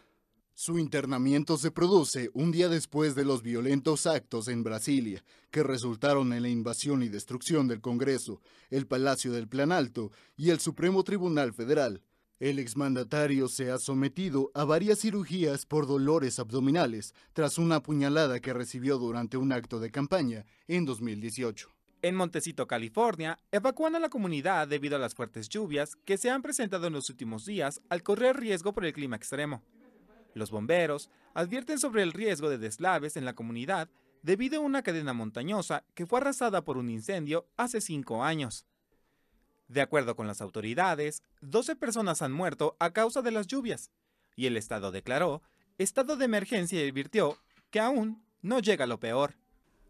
Su 0.52 0.78
internamiento 0.78 1.56
se 1.56 1.70
produce 1.70 2.28
un 2.34 2.52
día 2.52 2.68
después 2.68 3.14
de 3.14 3.24
los 3.24 3.42
violentos 3.42 4.06
actos 4.06 4.48
en 4.48 4.62
Brasilia, 4.62 5.24
que 5.50 5.62
resultaron 5.62 6.34
en 6.34 6.42
la 6.42 6.50
invasión 6.50 7.02
y 7.02 7.08
destrucción 7.08 7.66
del 7.66 7.80
Congreso, 7.80 8.42
el 8.68 8.86
Palacio 8.86 9.32
del 9.32 9.48
Planalto 9.48 10.12
y 10.36 10.50
el 10.50 10.60
Supremo 10.60 11.02
Tribunal 11.02 11.54
Federal, 11.54 12.02
el 12.38 12.58
exmandatario 12.58 13.48
se 13.48 13.70
ha 13.70 13.78
sometido 13.78 14.50
a 14.54 14.64
varias 14.64 15.00
cirugías 15.00 15.64
por 15.64 15.86
dolores 15.86 16.38
abdominales 16.38 17.14
tras 17.32 17.56
una 17.56 17.82
puñalada 17.82 18.40
que 18.40 18.52
recibió 18.52 18.98
durante 18.98 19.36
un 19.36 19.52
acto 19.52 19.80
de 19.80 19.90
campaña 19.90 20.44
en 20.68 20.84
2018. 20.84 21.70
En 22.02 22.14
Montecito, 22.14 22.66
California, 22.66 23.38
evacúan 23.50 23.96
a 23.96 23.98
la 23.98 24.10
comunidad 24.10 24.68
debido 24.68 24.96
a 24.96 24.98
las 24.98 25.14
fuertes 25.14 25.48
lluvias 25.48 25.96
que 26.04 26.18
se 26.18 26.30
han 26.30 26.42
presentado 26.42 26.86
en 26.86 26.92
los 26.92 27.08
últimos 27.08 27.46
días 27.46 27.80
al 27.88 28.02
correr 28.02 28.36
riesgo 28.36 28.74
por 28.74 28.84
el 28.84 28.92
clima 28.92 29.16
extremo. 29.16 29.62
Los 30.34 30.50
bomberos 30.50 31.10
advierten 31.32 31.78
sobre 31.78 32.02
el 32.02 32.12
riesgo 32.12 32.50
de 32.50 32.58
deslaves 32.58 33.16
en 33.16 33.24
la 33.24 33.34
comunidad 33.34 33.88
debido 34.22 34.58
a 34.58 34.64
una 34.64 34.82
cadena 34.82 35.14
montañosa 35.14 35.84
que 35.94 36.04
fue 36.04 36.20
arrasada 36.20 36.62
por 36.62 36.76
un 36.76 36.90
incendio 36.90 37.48
hace 37.56 37.80
cinco 37.80 38.22
años. 38.22 38.66
De 39.68 39.80
acuerdo 39.80 40.16
con 40.16 40.26
las 40.26 40.40
autoridades, 40.40 41.22
12 41.40 41.76
personas 41.76 42.22
han 42.22 42.32
muerto 42.32 42.76
a 42.78 42.92
causa 42.92 43.22
de 43.22 43.32
las 43.32 43.46
lluvias, 43.46 43.90
y 44.36 44.46
el 44.46 44.56
Estado 44.56 44.92
declaró 44.92 45.42
estado 45.78 46.16
de 46.16 46.24
emergencia 46.24 46.82
y 46.82 46.88
advirtió 46.88 47.36
que 47.70 47.80
aún 47.80 48.22
no 48.42 48.60
llega 48.60 48.86
lo 48.86 48.98
peor. 48.98 49.34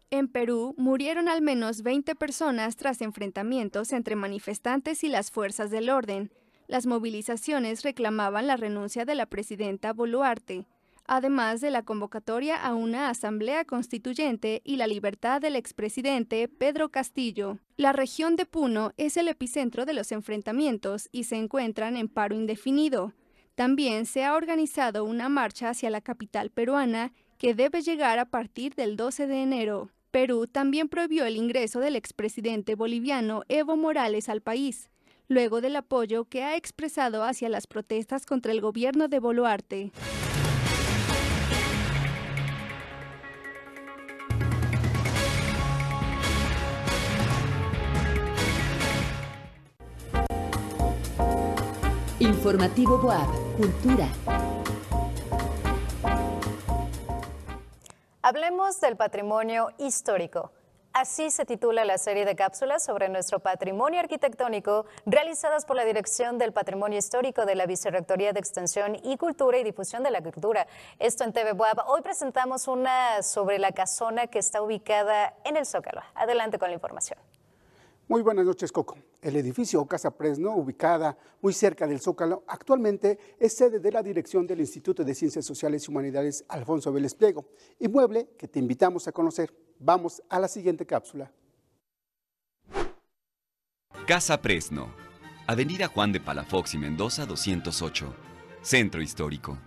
En 0.09 0.27
Perú 0.27 0.73
murieron 0.77 1.27
al 1.27 1.41
menos 1.41 1.81
20 1.83 2.15
personas 2.15 2.77
tras 2.77 3.01
enfrentamientos 3.01 3.91
entre 3.91 4.15
manifestantes 4.15 5.03
y 5.03 5.09
las 5.09 5.31
fuerzas 5.31 5.69
del 5.69 5.89
orden. 5.89 6.31
Las 6.67 6.85
movilizaciones 6.85 7.83
reclamaban 7.83 8.47
la 8.47 8.57
renuncia 8.57 9.05
de 9.05 9.15
la 9.15 9.25
presidenta 9.25 9.93
Boluarte, 9.93 10.65
además 11.07 11.61
de 11.61 11.71
la 11.71 11.83
convocatoria 11.83 12.55
a 12.57 12.75
una 12.75 13.09
asamblea 13.09 13.65
constituyente 13.65 14.61
y 14.63 14.75
la 14.75 14.87
libertad 14.87 15.41
del 15.41 15.55
expresidente 15.55 16.47
Pedro 16.47 16.89
Castillo. 16.89 17.59
La 17.77 17.93
región 17.93 18.35
de 18.35 18.45
Puno 18.45 18.93
es 18.97 19.17
el 19.17 19.29
epicentro 19.29 19.85
de 19.85 19.93
los 19.93 20.11
enfrentamientos 20.11 21.07
y 21.11 21.23
se 21.23 21.37
encuentran 21.37 21.95
en 21.97 22.09
paro 22.09 22.35
indefinido. 22.35 23.13
También 23.55 24.05
se 24.05 24.23
ha 24.23 24.35
organizado 24.35 25.05
una 25.05 25.29
marcha 25.29 25.69
hacia 25.69 25.89
la 25.89 26.01
capital 26.01 26.51
peruana 26.51 27.13
que 27.37 27.55
debe 27.55 27.81
llegar 27.81 28.19
a 28.19 28.25
partir 28.25 28.75
del 28.75 28.97
12 28.97 29.27
de 29.27 29.41
enero. 29.41 29.89
Perú 30.11 30.47
también 30.47 30.89
prohibió 30.89 31.25
el 31.25 31.37
ingreso 31.37 31.79
del 31.79 31.95
expresidente 31.95 32.75
boliviano 32.75 33.43
Evo 33.47 33.77
Morales 33.77 34.29
al 34.29 34.41
país, 34.41 34.89
luego 35.27 35.61
del 35.61 35.75
apoyo 35.75 36.25
que 36.25 36.43
ha 36.43 36.55
expresado 36.55 37.23
hacia 37.23 37.49
las 37.49 37.67
protestas 37.67 38.25
contra 38.25 38.51
el 38.51 38.61
gobierno 38.61 39.07
de 39.07 39.19
Boluarte. 39.19 39.91
Informativo 52.27 52.97
Boab, 52.97 53.25
Cultura. 53.55 54.05
Hablemos 58.21 58.81
del 58.81 58.97
patrimonio 58.97 59.69
histórico. 59.77 60.51
Así 60.91 61.31
se 61.31 61.45
titula 61.45 61.85
la 61.85 61.97
serie 61.97 62.25
de 62.25 62.35
cápsulas 62.35 62.83
sobre 62.83 63.07
nuestro 63.07 63.39
patrimonio 63.39 64.01
arquitectónico 64.01 64.85
realizadas 65.05 65.63
por 65.63 65.77
la 65.77 65.85
Dirección 65.85 66.37
del 66.37 66.51
Patrimonio 66.51 66.99
Histórico 66.99 67.45
de 67.45 67.55
la 67.55 67.65
Vicerrectoría 67.65 68.33
de 68.33 68.39
Extensión 68.39 68.97
y 69.03 69.15
Cultura 69.15 69.57
y 69.57 69.63
Difusión 69.63 70.03
de 70.03 70.11
la 70.11 70.21
Cultura. 70.21 70.67
Esto 70.99 71.23
en 71.23 71.31
TV 71.31 71.53
Boab. 71.53 71.87
Hoy 71.87 72.01
presentamos 72.01 72.67
una 72.67 73.23
sobre 73.23 73.57
la 73.57 73.71
casona 73.71 74.27
que 74.27 74.39
está 74.39 74.61
ubicada 74.61 75.33
en 75.45 75.55
el 75.55 75.65
Zócalo. 75.65 76.01
Adelante 76.13 76.59
con 76.59 76.67
la 76.67 76.73
información. 76.73 77.17
Muy 78.09 78.21
buenas 78.21 78.45
noches, 78.45 78.71
Coco. 78.71 78.97
El 79.21 79.35
edificio 79.35 79.85
Casa 79.85 80.11
Presno, 80.11 80.55
ubicada 80.55 81.17
muy 81.41 81.51
cerca 81.51 81.85
del 81.85 81.99
Zócalo, 81.99 82.45
actualmente 82.47 83.19
es 83.37 83.53
sede 83.53 83.79
de 83.79 83.91
la 83.91 84.01
dirección 84.01 84.47
del 84.47 84.61
Instituto 84.61 85.03
de 85.03 85.13
Ciencias 85.13 85.45
Sociales 85.45 85.85
y 85.85 85.91
Humanidades 85.91 86.45
Alfonso 86.47 86.93
Vélez 86.93 87.13
Pliego, 87.13 87.49
inmueble 87.79 88.29
que 88.37 88.47
te 88.47 88.59
invitamos 88.59 89.09
a 89.09 89.11
conocer. 89.11 89.53
Vamos 89.77 90.23
a 90.29 90.39
la 90.39 90.47
siguiente 90.47 90.85
cápsula. 90.85 91.33
Casa 94.07 94.41
Presno, 94.41 94.87
Avenida 95.45 95.87
Juan 95.87 96.13
de 96.13 96.21
Palafox 96.21 96.75
y 96.75 96.77
Mendoza 96.77 97.25
208, 97.25 98.15
Centro 98.61 99.01
Histórico. 99.01 99.57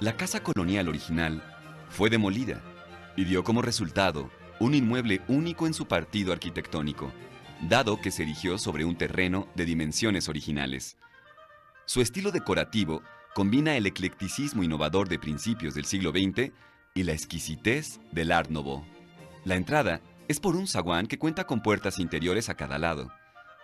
La 0.00 0.16
casa 0.16 0.42
colonial 0.42 0.88
original 0.88 1.42
fue 1.90 2.08
demolida 2.08 2.62
y 3.14 3.26
dio 3.26 3.44
como 3.44 3.60
resultado 3.60 4.30
un 4.58 4.74
inmueble 4.74 5.20
único 5.28 5.66
en 5.66 5.74
su 5.74 5.86
partido 5.86 6.32
arquitectónico 6.32 7.12
dado 7.62 8.00
que 8.00 8.10
se 8.10 8.22
erigió 8.22 8.58
sobre 8.58 8.84
un 8.84 8.96
terreno 8.96 9.48
de 9.54 9.64
dimensiones 9.64 10.28
originales. 10.28 10.96
Su 11.86 12.00
estilo 12.00 12.30
decorativo 12.30 13.02
combina 13.34 13.76
el 13.76 13.86
eclecticismo 13.86 14.62
innovador 14.62 15.08
de 15.08 15.18
principios 15.18 15.74
del 15.74 15.84
siglo 15.84 16.10
XX 16.10 16.52
y 16.94 17.02
la 17.04 17.12
exquisitez 17.12 18.00
del 18.12 18.32
Art 18.32 18.50
Nouveau. 18.50 18.84
La 19.44 19.56
entrada 19.56 20.00
es 20.28 20.40
por 20.40 20.56
un 20.56 20.66
zaguán 20.66 21.06
que 21.06 21.18
cuenta 21.18 21.44
con 21.44 21.62
puertas 21.62 21.98
interiores 21.98 22.48
a 22.48 22.54
cada 22.54 22.78
lado. 22.78 23.10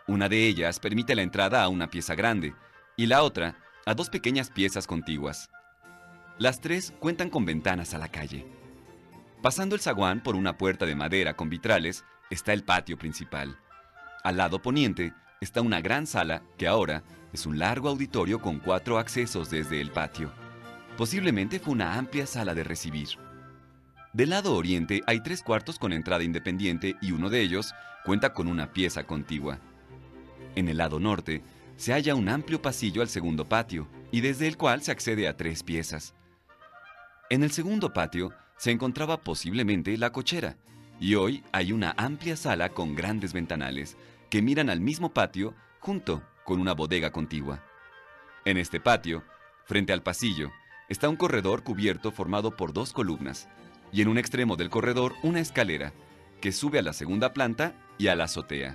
Una 0.06 0.28
de 0.28 0.46
ellas 0.46 0.80
permite 0.80 1.14
la 1.14 1.22
entrada 1.22 1.62
a 1.62 1.68
una 1.68 1.88
pieza 1.88 2.14
grande 2.14 2.54
y 2.96 3.06
la 3.06 3.22
otra 3.22 3.58
a 3.86 3.94
dos 3.94 4.10
pequeñas 4.10 4.50
piezas 4.50 4.86
contiguas. 4.86 5.50
Las 6.38 6.60
tres 6.60 6.92
cuentan 6.98 7.30
con 7.30 7.44
ventanas 7.44 7.94
a 7.94 7.98
la 7.98 8.08
calle. 8.08 8.46
Pasando 9.42 9.74
el 9.74 9.80
zaguán 9.80 10.22
por 10.22 10.36
una 10.36 10.56
puerta 10.56 10.86
de 10.86 10.94
madera 10.94 11.34
con 11.34 11.50
vitrales 11.50 12.04
está 12.30 12.52
el 12.52 12.64
patio 12.64 12.96
principal. 12.98 13.58
Al 14.24 14.38
lado 14.38 14.62
poniente 14.62 15.12
está 15.42 15.60
una 15.60 15.82
gran 15.82 16.06
sala 16.06 16.42
que 16.56 16.66
ahora 16.66 17.02
es 17.34 17.44
un 17.44 17.58
largo 17.58 17.90
auditorio 17.90 18.40
con 18.40 18.58
cuatro 18.58 18.98
accesos 18.98 19.50
desde 19.50 19.82
el 19.82 19.90
patio. 19.90 20.32
Posiblemente 20.96 21.60
fue 21.60 21.74
una 21.74 21.98
amplia 21.98 22.26
sala 22.26 22.54
de 22.54 22.64
recibir. 22.64 23.08
Del 24.14 24.30
lado 24.30 24.54
oriente 24.56 25.02
hay 25.06 25.20
tres 25.20 25.42
cuartos 25.42 25.78
con 25.78 25.92
entrada 25.92 26.24
independiente 26.24 26.96
y 27.02 27.12
uno 27.12 27.28
de 27.28 27.42
ellos 27.42 27.74
cuenta 28.02 28.32
con 28.32 28.48
una 28.48 28.72
pieza 28.72 29.04
contigua. 29.04 29.58
En 30.54 30.68
el 30.68 30.78
lado 30.78 30.98
norte 30.98 31.42
se 31.76 31.92
halla 31.92 32.14
un 32.14 32.30
amplio 32.30 32.62
pasillo 32.62 33.02
al 33.02 33.10
segundo 33.10 33.46
patio 33.46 33.88
y 34.10 34.22
desde 34.22 34.46
el 34.46 34.56
cual 34.56 34.80
se 34.80 34.90
accede 34.90 35.28
a 35.28 35.36
tres 35.36 35.62
piezas. 35.62 36.14
En 37.28 37.42
el 37.42 37.50
segundo 37.50 37.92
patio 37.92 38.32
se 38.56 38.70
encontraba 38.70 39.20
posiblemente 39.20 39.98
la 39.98 40.12
cochera 40.12 40.56
y 40.98 41.14
hoy 41.16 41.42
hay 41.52 41.72
una 41.72 41.92
amplia 41.98 42.36
sala 42.36 42.70
con 42.70 42.94
grandes 42.94 43.34
ventanales 43.34 43.98
que 44.34 44.42
miran 44.42 44.68
al 44.68 44.80
mismo 44.80 45.14
patio 45.14 45.54
junto 45.78 46.20
con 46.42 46.60
una 46.60 46.72
bodega 46.72 47.12
contigua. 47.12 47.62
En 48.44 48.56
este 48.56 48.80
patio, 48.80 49.22
frente 49.64 49.92
al 49.92 50.02
pasillo, 50.02 50.50
está 50.88 51.08
un 51.08 51.14
corredor 51.14 51.62
cubierto 51.62 52.10
formado 52.10 52.56
por 52.56 52.72
dos 52.72 52.92
columnas, 52.92 53.48
y 53.92 54.02
en 54.02 54.08
un 54.08 54.18
extremo 54.18 54.56
del 54.56 54.70
corredor 54.70 55.14
una 55.22 55.38
escalera 55.38 55.92
que 56.40 56.50
sube 56.50 56.80
a 56.80 56.82
la 56.82 56.92
segunda 56.92 57.32
planta 57.32 57.76
y 57.96 58.08
a 58.08 58.16
la 58.16 58.24
azotea. 58.24 58.74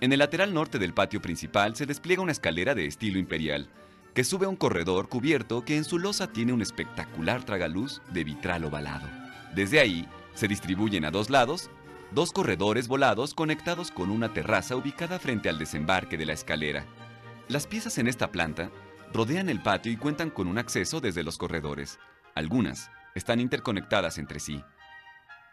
En 0.00 0.12
el 0.12 0.18
lateral 0.18 0.52
norte 0.52 0.80
del 0.80 0.92
patio 0.92 1.22
principal 1.22 1.76
se 1.76 1.86
despliega 1.86 2.20
una 2.20 2.32
escalera 2.32 2.74
de 2.74 2.86
estilo 2.86 3.20
imperial, 3.20 3.70
que 4.12 4.24
sube 4.24 4.46
a 4.46 4.48
un 4.48 4.56
corredor 4.56 5.08
cubierto 5.08 5.64
que 5.64 5.76
en 5.76 5.84
su 5.84 6.00
losa 6.00 6.32
tiene 6.32 6.52
un 6.52 6.62
espectacular 6.62 7.44
tragaluz 7.44 8.02
de 8.10 8.24
vitral 8.24 8.64
ovalado. 8.64 9.06
Desde 9.54 9.78
ahí 9.78 10.08
se 10.34 10.48
distribuyen 10.48 11.04
a 11.04 11.12
dos 11.12 11.30
lados 11.30 11.70
dos 12.12 12.32
corredores 12.32 12.88
volados 12.88 13.34
conectados 13.34 13.90
con 13.90 14.10
una 14.10 14.32
terraza 14.32 14.76
ubicada 14.76 15.18
frente 15.18 15.48
al 15.48 15.58
desembarque 15.58 16.16
de 16.16 16.26
la 16.26 16.32
escalera. 16.32 16.86
Las 17.48 17.66
piezas 17.66 17.98
en 17.98 18.06
esta 18.06 18.30
planta 18.30 18.70
rodean 19.12 19.48
el 19.48 19.62
patio 19.62 19.92
y 19.92 19.96
cuentan 19.96 20.30
con 20.30 20.46
un 20.46 20.58
acceso 20.58 21.00
desde 21.00 21.22
los 21.22 21.38
corredores. 21.38 21.98
Algunas 22.34 22.90
están 23.14 23.40
interconectadas 23.40 24.18
entre 24.18 24.40
sí. 24.40 24.62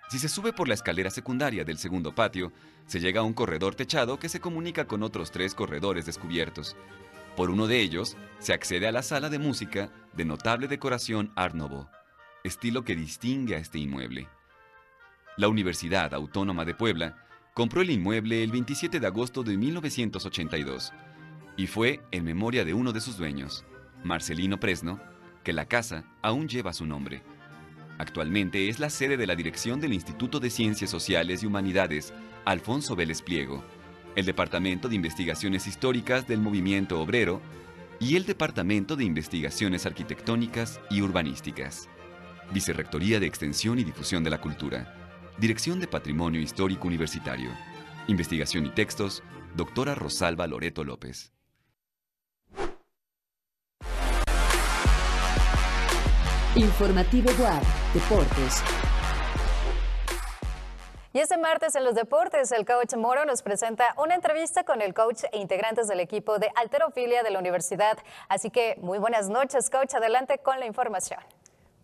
Si 0.09 0.19
se 0.19 0.29
sube 0.29 0.53
por 0.53 0.67
la 0.67 0.73
escalera 0.73 1.09
secundaria 1.09 1.63
del 1.63 1.77
segundo 1.77 2.13
patio, 2.13 2.51
se 2.85 2.99
llega 2.99 3.21
a 3.21 3.23
un 3.23 3.33
corredor 3.33 3.73
techado 3.75 4.19
que 4.19 4.29
se 4.29 4.39
comunica 4.39 4.85
con 4.85 5.01
otros 5.01 5.31
tres 5.31 5.55
corredores 5.55 6.05
descubiertos. 6.05 6.75
Por 7.35 7.49
uno 7.49 7.65
de 7.65 7.79
ellos, 7.79 8.15
se 8.39 8.53
accede 8.53 8.87
a 8.87 8.91
la 8.91 9.01
sala 9.01 9.29
de 9.29 9.39
música 9.39 9.89
de 10.13 10.25
notable 10.25 10.67
decoración 10.67 11.31
Art 11.35 11.55
Nouveau, 11.55 11.89
estilo 12.43 12.83
que 12.83 12.95
distingue 12.95 13.55
a 13.55 13.59
este 13.59 13.79
inmueble. 13.79 14.27
La 15.35 15.47
Universidad 15.47 16.13
Autónoma 16.13 16.63
de 16.63 16.75
Puebla 16.75 17.15
compró 17.55 17.81
el 17.81 17.89
inmueble 17.89 18.43
el 18.43 18.51
27 18.51 18.99
de 18.99 19.07
agosto 19.07 19.41
de 19.41 19.57
1982 19.57 20.93
y 21.57 21.65
fue 21.65 22.01
en 22.11 22.23
memoria 22.23 22.63
de 22.63 22.75
uno 22.75 22.91
de 22.91 23.01
sus 23.01 23.17
dueños, 23.17 23.65
Marcelino 24.03 24.59
Presno, 24.59 25.01
que 25.43 25.51
la 25.51 25.65
casa 25.65 26.03
aún 26.21 26.47
lleva 26.47 26.71
su 26.71 26.85
nombre. 26.85 27.23
Actualmente 27.97 28.69
es 28.69 28.79
la 28.79 28.91
sede 28.91 29.17
de 29.17 29.25
la 29.25 29.35
dirección 29.35 29.81
del 29.81 29.93
Instituto 29.93 30.39
de 30.39 30.51
Ciencias 30.51 30.91
Sociales 30.91 31.41
y 31.41 31.47
Humanidades 31.47 32.13
Alfonso 32.45 32.95
Vélez 32.95 33.23
Pliego, 33.23 33.63
el 34.15 34.25
Departamento 34.25 34.87
de 34.87 34.95
Investigaciones 34.95 35.65
Históricas 35.65 36.27
del 36.27 36.41
Movimiento 36.41 37.01
Obrero 37.01 37.41
y 37.99 38.17
el 38.17 38.27
Departamento 38.27 38.95
de 38.95 39.05
Investigaciones 39.05 39.87
Arquitectónicas 39.87 40.79
y 40.91 41.01
Urbanísticas. 41.01 41.89
Vicerrectoría 42.51 43.19
de 43.19 43.25
Extensión 43.25 43.79
y 43.79 43.83
Difusión 43.83 44.23
de 44.23 44.29
la 44.29 44.39
Cultura. 44.39 45.02
Dirección 45.39 45.79
de 45.79 45.87
Patrimonio 45.87 46.39
Histórico 46.39 46.87
Universitario. 46.87 47.49
Investigación 48.07 48.67
y 48.67 48.69
textos, 48.69 49.23
doctora 49.55 49.95
Rosalba 49.95 50.45
Loreto 50.45 50.83
López. 50.83 51.33
Informativo 56.55 57.31
WAP, 57.39 57.63
Deportes. 57.95 58.63
Y 61.13 61.19
este 61.19 61.37
martes 61.37 61.75
en 61.75 61.83
los 61.83 61.95
deportes, 61.95 62.51
el 62.51 62.63
coach 62.63 62.93
Moro 62.95 63.25
nos 63.25 63.41
presenta 63.41 63.95
una 63.97 64.13
entrevista 64.13 64.63
con 64.63 64.83
el 64.83 64.93
coach 64.93 65.23
e 65.31 65.39
integrantes 65.39 65.87
del 65.87 65.99
equipo 65.99 66.37
de 66.37 66.51
alterofilia 66.55 67.23
de 67.23 67.31
la 67.31 67.39
universidad. 67.39 67.97
Así 68.29 68.51
que 68.51 68.77
muy 68.81 68.99
buenas 68.99 69.29
noches, 69.29 69.71
coach. 69.71 69.95
Adelante 69.95 70.37
con 70.37 70.59
la 70.59 70.67
información. 70.67 71.19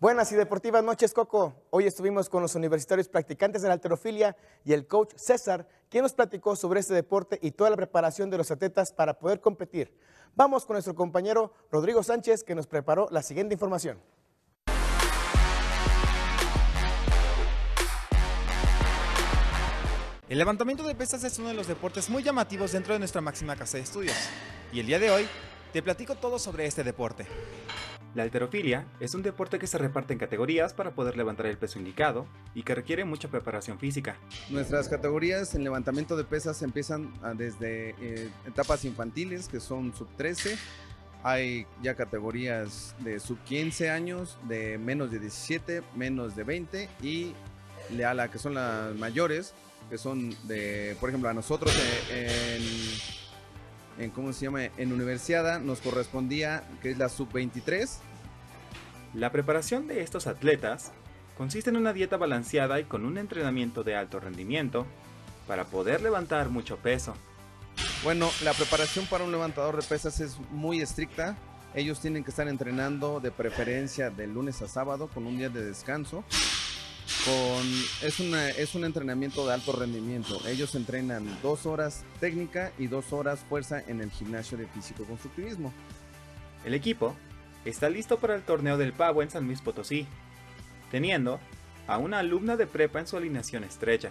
Buenas 0.00 0.32
y 0.32 0.34
deportivas 0.34 0.82
noches, 0.82 1.12
Coco. 1.12 1.54
Hoy 1.68 1.84
estuvimos 1.84 2.30
con 2.30 2.40
los 2.40 2.54
universitarios 2.54 3.06
practicantes 3.06 3.60
de 3.60 3.68
la 3.68 3.74
alterofilia 3.74 4.34
y 4.64 4.72
el 4.72 4.86
coach 4.86 5.12
César, 5.14 5.68
quien 5.90 6.02
nos 6.04 6.14
platicó 6.14 6.56
sobre 6.56 6.80
este 6.80 6.94
deporte 6.94 7.38
y 7.42 7.50
toda 7.50 7.68
la 7.68 7.76
preparación 7.76 8.30
de 8.30 8.38
los 8.38 8.50
atletas 8.50 8.94
para 8.94 9.18
poder 9.18 9.42
competir. 9.42 9.94
Vamos 10.34 10.64
con 10.64 10.72
nuestro 10.72 10.94
compañero 10.94 11.52
Rodrigo 11.70 12.02
Sánchez, 12.02 12.44
que 12.44 12.54
nos 12.54 12.66
preparó 12.66 13.08
la 13.10 13.22
siguiente 13.22 13.52
información. 13.52 14.00
El 20.30 20.38
levantamiento 20.38 20.82
de 20.84 20.94
pesas 20.94 21.22
es 21.24 21.38
uno 21.38 21.48
de 21.48 21.54
los 21.54 21.66
deportes 21.66 22.08
muy 22.08 22.22
llamativos 22.22 22.72
dentro 22.72 22.94
de 22.94 23.00
nuestra 23.00 23.20
máxima 23.20 23.54
casa 23.54 23.76
de 23.76 23.82
estudios. 23.82 24.16
Y 24.72 24.80
el 24.80 24.86
día 24.86 24.98
de 24.98 25.10
hoy 25.10 25.28
te 25.74 25.82
platico 25.82 26.14
todo 26.14 26.38
sobre 26.38 26.64
este 26.64 26.84
deporte. 26.84 27.26
La 28.14 28.24
alterofilia 28.24 28.86
es 28.98 29.14
un 29.14 29.22
deporte 29.22 29.58
que 29.58 29.68
se 29.68 29.78
reparte 29.78 30.12
en 30.12 30.18
categorías 30.18 30.74
para 30.74 30.92
poder 30.92 31.16
levantar 31.16 31.46
el 31.46 31.56
peso 31.56 31.78
indicado 31.78 32.26
y 32.54 32.64
que 32.64 32.74
requiere 32.74 33.04
mucha 33.04 33.28
preparación 33.28 33.78
física. 33.78 34.16
Nuestras 34.48 34.88
categorías 34.88 35.54
en 35.54 35.62
levantamiento 35.62 36.16
de 36.16 36.24
pesas 36.24 36.60
empiezan 36.62 37.12
ah, 37.22 37.34
desde 37.36 37.90
eh, 38.00 38.30
etapas 38.46 38.84
infantiles, 38.84 39.48
que 39.48 39.60
son 39.60 39.94
sub 39.94 40.08
13. 40.16 40.58
Hay 41.22 41.66
ya 41.82 41.94
categorías 41.94 42.96
de 42.98 43.20
sub 43.20 43.38
15 43.44 43.90
años, 43.90 44.38
de 44.48 44.78
menos 44.78 45.12
de 45.12 45.20
17, 45.20 45.82
menos 45.94 46.34
de 46.34 46.44
20 46.44 46.88
y 47.02 47.34
a 48.04 48.14
la 48.14 48.30
que 48.30 48.38
son 48.38 48.54
las 48.54 48.94
mayores, 48.96 49.54
que 49.88 49.98
son 49.98 50.34
de, 50.48 50.96
por 50.98 51.10
ejemplo, 51.10 51.28
a 51.28 51.34
nosotros 51.34 51.72
en, 52.10 52.62
en 54.00 54.10
¿cómo 54.10 54.32
se 54.32 54.46
llama? 54.46 54.64
En 54.64 54.92
Universiada 54.92 55.58
nos 55.58 55.80
correspondía, 55.80 56.64
que 56.82 56.90
es 56.90 56.98
la 56.98 57.08
sub-23. 57.08 57.98
La 59.14 59.30
preparación 59.30 59.86
de 59.86 60.02
estos 60.02 60.26
atletas 60.26 60.92
consiste 61.36 61.70
en 61.70 61.76
una 61.76 61.92
dieta 61.92 62.16
balanceada 62.16 62.80
y 62.80 62.84
con 62.84 63.04
un 63.04 63.18
entrenamiento 63.18 63.84
de 63.84 63.96
alto 63.96 64.18
rendimiento 64.18 64.86
para 65.46 65.64
poder 65.64 66.00
levantar 66.00 66.48
mucho 66.48 66.78
peso. 66.78 67.14
Bueno, 68.02 68.30
la 68.42 68.54
preparación 68.54 69.06
para 69.06 69.24
un 69.24 69.32
levantador 69.32 69.76
de 69.76 69.86
pesas 69.86 70.20
es 70.20 70.38
muy 70.50 70.80
estricta. 70.80 71.36
Ellos 71.74 72.00
tienen 72.00 72.24
que 72.24 72.30
estar 72.30 72.48
entrenando 72.48 73.20
de 73.20 73.30
preferencia 73.30 74.10
de 74.10 74.26
lunes 74.26 74.62
a 74.62 74.68
sábado 74.68 75.08
con 75.08 75.26
un 75.26 75.36
día 75.36 75.50
de 75.50 75.62
descanso 75.62 76.24
es, 78.02 78.20
es 78.20 78.74
un 78.74 78.84
entrenamiento 78.84 79.46
de 79.46 79.54
alto 79.54 79.72
rendimiento. 79.72 80.40
Ellos 80.46 80.74
entrenan 80.74 81.26
dos 81.42 81.66
horas 81.66 82.04
técnica 82.18 82.72
y 82.78 82.86
dos 82.86 83.12
horas 83.12 83.40
fuerza 83.48 83.82
en 83.86 84.00
el 84.00 84.10
gimnasio 84.10 84.56
de 84.56 84.66
físico-constructivismo. 84.66 85.72
El 86.64 86.74
equipo 86.74 87.16
está 87.64 87.88
listo 87.88 88.18
para 88.18 88.34
el 88.34 88.42
torneo 88.42 88.76
del 88.78 88.92
pavo 88.92 89.22
en 89.22 89.30
San 89.30 89.46
Luis 89.46 89.60
Potosí, 89.60 90.06
teniendo 90.90 91.40
a 91.86 91.98
una 91.98 92.18
alumna 92.18 92.56
de 92.56 92.66
prepa 92.66 93.00
en 93.00 93.06
su 93.06 93.16
alineación 93.16 93.64
estrella. 93.64 94.10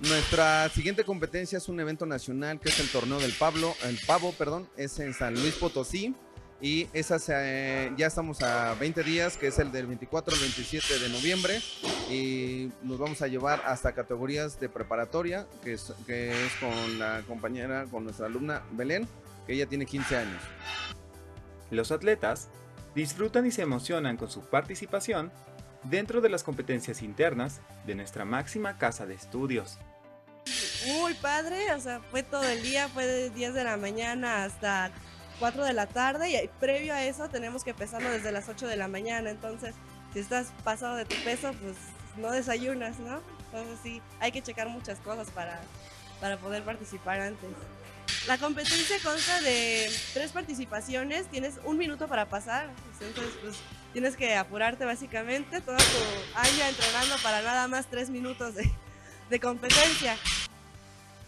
Nuestra 0.00 0.68
siguiente 0.70 1.04
competencia 1.04 1.58
es 1.58 1.68
un 1.68 1.78
evento 1.78 2.06
nacional 2.06 2.58
que 2.58 2.70
es 2.70 2.80
el 2.80 2.88
torneo 2.88 3.20
del 3.20 3.32
Pablo, 3.32 3.74
el 3.84 3.98
pavo, 4.06 4.32
perdón, 4.32 4.68
es 4.76 4.98
en 4.98 5.12
San 5.12 5.34
Luis 5.34 5.54
Potosí 5.54 6.14
y 6.60 6.88
esas 6.92 7.26
ya 7.26 8.06
estamos 8.06 8.42
a 8.42 8.74
20 8.74 9.02
días, 9.02 9.36
que 9.36 9.46
es 9.46 9.58
el 9.58 9.72
del 9.72 9.86
24 9.86 10.34
al 10.34 10.40
27 10.40 10.98
de 10.98 11.08
noviembre 11.08 11.60
y 12.10 12.70
nos 12.82 12.98
vamos 12.98 13.22
a 13.22 13.28
llevar 13.28 13.62
hasta 13.64 13.92
categorías 13.92 14.60
de 14.60 14.68
preparatoria, 14.68 15.46
que 15.64 15.72
es, 15.72 15.92
que 16.06 16.30
es 16.30 16.52
con 16.60 16.98
la 16.98 17.22
compañera, 17.26 17.86
con 17.90 18.04
nuestra 18.04 18.26
alumna 18.26 18.62
Belén, 18.72 19.08
que 19.46 19.54
ella 19.54 19.66
tiene 19.66 19.86
15 19.86 20.16
años. 20.16 20.42
Los 21.70 21.92
atletas 21.92 22.48
disfrutan 22.94 23.46
y 23.46 23.52
se 23.52 23.62
emocionan 23.62 24.16
con 24.16 24.30
su 24.30 24.42
participación 24.42 25.32
dentro 25.84 26.20
de 26.20 26.28
las 26.28 26.42
competencias 26.42 27.00
internas 27.00 27.60
de 27.86 27.94
nuestra 27.94 28.26
máxima 28.26 28.76
casa 28.76 29.06
de 29.06 29.14
estudios. 29.14 29.78
Muy 30.86 31.14
padre, 31.14 31.72
o 31.74 31.80
sea, 31.80 32.00
fue 32.10 32.22
todo 32.22 32.42
el 32.42 32.62
día, 32.62 32.88
fue 32.88 33.06
de 33.06 33.30
10 33.30 33.54
de 33.54 33.64
la 33.64 33.76
mañana 33.76 34.44
hasta 34.44 34.90
4 35.40 35.64
de 35.64 35.72
la 35.72 35.86
tarde 35.86 36.30
y 36.30 36.48
previo 36.60 36.94
a 36.94 37.02
eso 37.02 37.28
tenemos 37.28 37.64
que 37.64 37.74
pesarlo 37.74 38.10
desde 38.10 38.30
las 38.30 38.48
8 38.48 38.68
de 38.68 38.76
la 38.76 38.86
mañana. 38.86 39.30
Entonces, 39.30 39.74
si 40.12 40.20
estás 40.20 40.52
pasado 40.62 40.96
de 40.96 41.06
tu 41.06 41.16
peso, 41.24 41.52
pues 41.60 41.76
no 42.16 42.30
desayunas, 42.30 42.98
¿no? 43.00 43.20
Entonces 43.46 43.78
sí, 43.82 44.02
hay 44.20 44.30
que 44.30 44.42
checar 44.42 44.68
muchas 44.68 44.98
cosas 45.00 45.30
para, 45.30 45.60
para 46.20 46.36
poder 46.36 46.62
participar 46.62 47.20
antes. 47.20 47.50
La 48.26 48.38
competencia 48.38 48.96
consta 49.02 49.40
de 49.40 49.90
tres 50.12 50.32
participaciones, 50.32 51.26
tienes 51.28 51.58
un 51.64 51.78
minuto 51.78 52.06
para 52.06 52.26
pasar, 52.26 52.68
entonces 53.00 53.32
pues 53.40 53.56
tienes 53.92 54.16
que 54.16 54.36
apurarte 54.36 54.84
básicamente 54.84 55.60
todo 55.60 55.76
tu 55.76 56.38
año 56.38 56.64
entrenando 56.68 57.16
para 57.22 57.40
nada 57.40 57.66
más 57.66 57.86
tres 57.86 58.10
minutos 58.10 58.54
de, 58.56 58.70
de 59.30 59.40
competencia. 59.40 60.16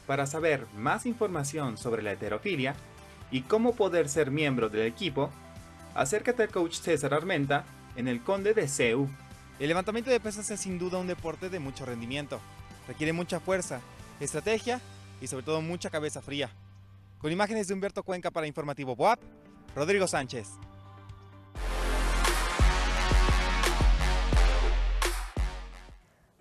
Para 0.06 0.26
saber 0.26 0.66
más 0.74 1.06
información 1.06 1.78
sobre 1.78 2.02
la 2.02 2.12
heterofilia, 2.12 2.74
y 3.32 3.40
cómo 3.42 3.74
poder 3.74 4.08
ser 4.08 4.30
miembro 4.30 4.68
del 4.68 4.86
equipo, 4.86 5.30
acércate 5.94 6.44
al 6.44 6.50
coach 6.50 6.74
César 6.74 7.14
Armenta 7.14 7.64
en 7.96 8.06
el 8.06 8.22
Conde 8.22 8.54
de 8.54 8.68
CEU. 8.68 9.08
El 9.58 9.68
levantamiento 9.68 10.10
de 10.10 10.20
pesas 10.20 10.50
es 10.50 10.60
sin 10.60 10.78
duda 10.78 10.98
un 10.98 11.06
deporte 11.06 11.48
de 11.48 11.58
mucho 11.58 11.86
rendimiento. 11.86 12.40
Requiere 12.86 13.12
mucha 13.12 13.40
fuerza, 13.40 13.80
estrategia 14.20 14.80
y 15.20 15.26
sobre 15.26 15.44
todo 15.44 15.62
mucha 15.62 15.88
cabeza 15.88 16.20
fría. 16.20 16.50
Con 17.18 17.32
imágenes 17.32 17.68
de 17.68 17.74
Humberto 17.74 18.02
Cuenca 18.02 18.30
para 18.30 18.46
Informativo 18.46 18.94
BOAP, 18.94 19.20
Rodrigo 19.74 20.06
Sánchez. 20.06 20.48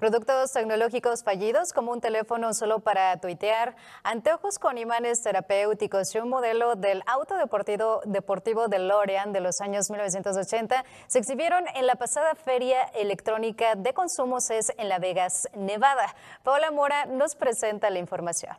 Productos 0.02 0.52
tecnológicos 0.52 1.24
fallidos 1.24 1.74
como 1.74 1.92
un 1.92 2.02
teléfono 2.02 2.56
solo 2.56 2.80
para 2.80 3.16
tuitear, 3.18 3.76
anteojos 4.02 4.58
con 4.58 4.80
imanes 4.80 5.22
terapéuticos 5.22 6.16
y 6.16 6.18
un 6.18 6.28
modelo 6.28 6.76
del 6.76 7.04
auto 7.06 7.38
deportivo, 7.38 8.02
deportivo 8.06 8.68
DeLorean 8.68 9.32
de 9.32 9.42
los 9.42 9.62
años 9.62 9.92
1980 9.92 10.84
se 11.06 11.20
exhibieron 11.20 11.66
en 11.76 11.86
la 11.86 11.98
pasada 11.98 12.34
Feria 12.34 12.82
Electrónica 12.96 13.76
de 13.76 13.94
Consumo 13.94 14.42
CES 14.42 14.74
en 14.80 14.90
La 14.90 14.98
Vegas, 14.98 15.48
Nevada. 15.56 16.16
Paola 16.42 16.72
Mora 16.72 17.06
nos 17.06 17.36
presenta 17.36 17.92
la 17.92 18.00
información. 18.00 18.58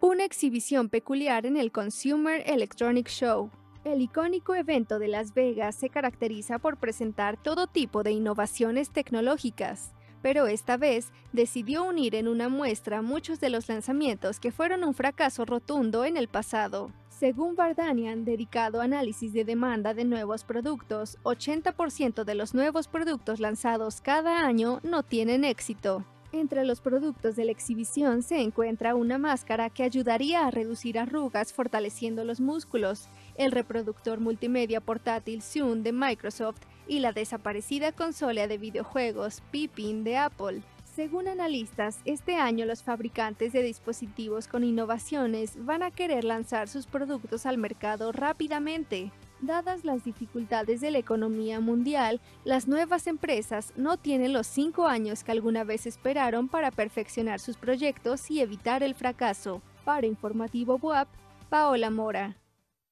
Una 0.00 0.24
exhibición 0.24 0.88
peculiar 0.88 1.44
en 1.44 1.58
el 1.58 1.72
Consumer 1.72 2.42
Electronic 2.46 3.08
Show 3.08 3.50
el 3.84 4.02
icónico 4.02 4.54
evento 4.54 4.98
de 4.98 5.08
Las 5.08 5.32
Vegas 5.34 5.74
se 5.74 5.88
caracteriza 5.88 6.58
por 6.58 6.76
presentar 6.76 7.36
todo 7.36 7.66
tipo 7.66 8.02
de 8.02 8.12
innovaciones 8.12 8.90
tecnológicas, 8.90 9.92
pero 10.22 10.46
esta 10.46 10.76
vez 10.76 11.12
decidió 11.32 11.84
unir 11.84 12.14
en 12.14 12.28
una 12.28 12.48
muestra 12.48 13.00
muchos 13.00 13.40
de 13.40 13.48
los 13.48 13.68
lanzamientos 13.68 14.38
que 14.38 14.52
fueron 14.52 14.84
un 14.84 14.94
fracaso 14.94 15.46
rotundo 15.46 16.04
en 16.04 16.16
el 16.16 16.28
pasado. 16.28 16.92
Según 17.08 17.54
Bardanian, 17.54 18.24
dedicado 18.24 18.80
a 18.80 18.84
análisis 18.84 19.32
de 19.32 19.44
demanda 19.44 19.94
de 19.94 20.04
nuevos 20.04 20.44
productos, 20.44 21.18
80% 21.22 22.24
de 22.24 22.34
los 22.34 22.54
nuevos 22.54 22.88
productos 22.88 23.40
lanzados 23.40 24.00
cada 24.00 24.46
año 24.46 24.80
no 24.82 25.02
tienen 25.02 25.44
éxito. 25.44 26.04
Entre 26.32 26.64
los 26.64 26.80
productos 26.80 27.34
de 27.34 27.44
la 27.44 27.50
exhibición 27.50 28.22
se 28.22 28.40
encuentra 28.40 28.94
una 28.94 29.18
máscara 29.18 29.68
que 29.68 29.82
ayudaría 29.82 30.46
a 30.46 30.50
reducir 30.52 30.96
arrugas 30.98 31.52
fortaleciendo 31.52 32.24
los 32.24 32.40
músculos, 32.40 33.08
el 33.36 33.52
reproductor 33.52 34.20
multimedia 34.20 34.80
portátil 34.80 35.42
Zoom 35.42 35.82
de 35.82 35.92
Microsoft 35.92 36.60
y 36.86 36.98
la 36.98 37.12
desaparecida 37.12 37.92
consola 37.92 38.46
de 38.46 38.58
videojuegos 38.58 39.42
Pippin 39.50 40.04
de 40.04 40.16
Apple. 40.16 40.62
Según 40.94 41.28
analistas, 41.28 42.00
este 42.04 42.34
año 42.34 42.66
los 42.66 42.82
fabricantes 42.82 43.52
de 43.52 43.62
dispositivos 43.62 44.48
con 44.48 44.64
innovaciones 44.64 45.52
van 45.64 45.82
a 45.82 45.92
querer 45.92 46.24
lanzar 46.24 46.68
sus 46.68 46.86
productos 46.86 47.46
al 47.46 47.58
mercado 47.58 48.10
rápidamente. 48.10 49.12
Dadas 49.40 49.84
las 49.84 50.04
dificultades 50.04 50.80
de 50.80 50.90
la 50.90 50.98
economía 50.98 51.60
mundial, 51.60 52.20
las 52.44 52.68
nuevas 52.68 53.06
empresas 53.06 53.72
no 53.76 53.96
tienen 53.96 54.32
los 54.32 54.46
cinco 54.46 54.86
años 54.86 55.24
que 55.24 55.32
alguna 55.32 55.64
vez 55.64 55.86
esperaron 55.86 56.48
para 56.48 56.70
perfeccionar 56.70 57.40
sus 57.40 57.56
proyectos 57.56 58.30
y 58.30 58.40
evitar 58.40 58.82
el 58.82 58.94
fracaso. 58.94 59.62
Para 59.84 60.06
Informativo 60.06 60.76
WAP, 60.76 61.08
Paola 61.48 61.88
Mora. 61.88 62.36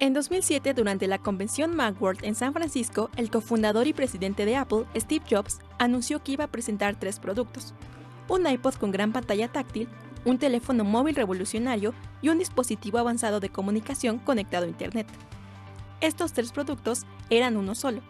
En 0.00 0.14
2007, 0.14 0.74
durante 0.74 1.08
la 1.08 1.18
convención 1.18 1.74
Macworld 1.74 2.24
en 2.24 2.34
San 2.34 2.54
Francisco, 2.54 3.10
el 3.16 3.30
cofundador 3.30 3.86
y 3.86 3.92
presidente 3.92 4.46
de 4.46 4.56
Apple, 4.56 4.86
Steve 4.96 5.24
Jobs, 5.28 5.58
anunció 5.78 6.22
que 6.22 6.32
iba 6.32 6.44
a 6.44 6.52
presentar 6.52 6.98
tres 6.98 7.18
productos. 7.18 7.74
Un 8.28 8.46
iPod 8.46 8.76
con 8.76 8.92
gran 8.92 9.12
pantalla 9.12 9.48
táctil, 9.48 9.88
un 10.24 10.38
teléfono 10.38 10.84
móvil 10.84 11.14
revolucionario 11.14 11.94
y 12.22 12.28
un 12.28 12.38
dispositivo 12.38 12.98
avanzado 12.98 13.40
de 13.40 13.48
comunicación 13.48 14.18
conectado 14.18 14.66
a 14.66 14.68
Internet. 14.68 15.06
Estos 16.00 16.32
tres 16.32 16.52
productos 16.52 17.06
eran 17.30 17.56
uno 17.56 17.74
solo, 17.74 18.00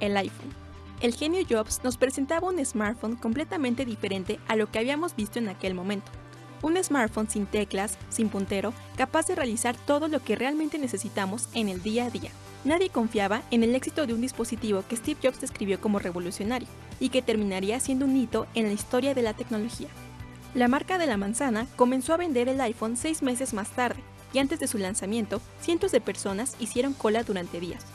el 0.00 0.16
iPhone. 0.16 0.52
El 1.00 1.14
genio 1.14 1.44
Jobs 1.48 1.80
nos 1.82 1.96
presentaba 1.96 2.48
un 2.48 2.64
smartphone 2.64 3.16
completamente 3.16 3.84
diferente 3.84 4.38
a 4.46 4.54
lo 4.54 4.70
que 4.70 4.78
habíamos 4.78 5.16
visto 5.16 5.40
en 5.40 5.48
aquel 5.48 5.74
momento. 5.74 6.12
Un 6.62 6.76
smartphone 6.82 7.28
sin 7.28 7.46
teclas, 7.46 7.98
sin 8.08 8.28
puntero, 8.28 8.72
capaz 8.96 9.26
de 9.26 9.34
realizar 9.34 9.76
todo 9.76 10.06
lo 10.06 10.22
que 10.22 10.36
realmente 10.36 10.78
necesitamos 10.78 11.48
en 11.54 11.68
el 11.68 11.82
día 11.82 12.04
a 12.04 12.10
día. 12.10 12.30
Nadie 12.64 12.88
confiaba 12.88 13.42
en 13.50 13.64
el 13.64 13.74
éxito 13.74 14.06
de 14.06 14.14
un 14.14 14.20
dispositivo 14.20 14.84
que 14.88 14.96
Steve 14.96 15.18
Jobs 15.20 15.40
describió 15.40 15.80
como 15.80 15.98
revolucionario 15.98 16.68
y 17.00 17.08
que 17.08 17.22
terminaría 17.22 17.80
siendo 17.80 18.04
un 18.04 18.16
hito 18.16 18.46
en 18.54 18.66
la 18.66 18.72
historia 18.72 19.12
de 19.14 19.22
la 19.22 19.34
tecnología. 19.34 19.88
La 20.54 20.68
marca 20.68 20.98
de 20.98 21.06
la 21.06 21.16
manzana 21.16 21.66
comenzó 21.76 22.12
a 22.12 22.18
vender 22.18 22.46
el 22.46 22.60
iPhone 22.60 22.98
seis 22.98 23.22
meses 23.22 23.54
más 23.54 23.70
tarde, 23.70 24.02
y 24.34 24.38
antes 24.38 24.60
de 24.60 24.66
su 24.66 24.76
lanzamiento, 24.76 25.40
cientos 25.62 25.92
de 25.92 26.02
personas 26.02 26.56
hicieron 26.60 26.92
cola 26.92 27.22
durante 27.22 27.58
días. 27.58 27.86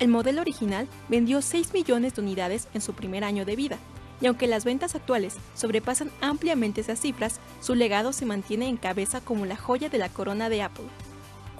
El 0.00 0.08
modelo 0.08 0.40
original 0.40 0.88
vendió 1.08 1.40
6 1.40 1.72
millones 1.72 2.14
de 2.14 2.22
unidades 2.22 2.66
en 2.74 2.80
su 2.80 2.94
primer 2.94 3.22
año 3.22 3.44
de 3.44 3.54
vida, 3.54 3.78
y 4.20 4.26
aunque 4.26 4.48
las 4.48 4.64
ventas 4.64 4.96
actuales 4.96 5.36
sobrepasan 5.54 6.10
ampliamente 6.20 6.80
esas 6.80 7.00
cifras, 7.00 7.38
su 7.60 7.76
legado 7.76 8.12
se 8.12 8.26
mantiene 8.26 8.66
en 8.66 8.76
cabeza 8.76 9.20
como 9.20 9.46
la 9.46 9.56
joya 9.56 9.88
de 9.88 9.98
la 9.98 10.08
corona 10.08 10.48
de 10.48 10.62
Apple. 10.62 10.86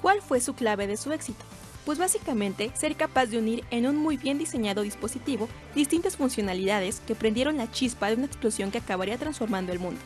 ¿Cuál 0.01 0.21
fue 0.21 0.41
su 0.41 0.53
clave 0.53 0.85
de 0.85 0.97
su 0.97 1.13
éxito? 1.13 1.45
Pues 1.85 1.97
básicamente 1.97 2.71
ser 2.75 2.97
capaz 2.97 3.27
de 3.27 3.37
unir 3.37 3.63
en 3.71 3.87
un 3.87 3.95
muy 3.95 4.17
bien 4.17 4.37
diseñado 4.37 4.81
dispositivo 4.81 5.47
distintas 5.75 6.17
funcionalidades 6.17 6.99
que 6.99 7.15
prendieron 7.15 7.55
la 7.55 7.71
chispa 7.71 8.09
de 8.09 8.15
una 8.15 8.25
explosión 8.25 8.69
que 8.69 8.79
acabaría 8.79 9.17
transformando 9.17 9.71
el 9.71 9.79
mundo 9.79 10.01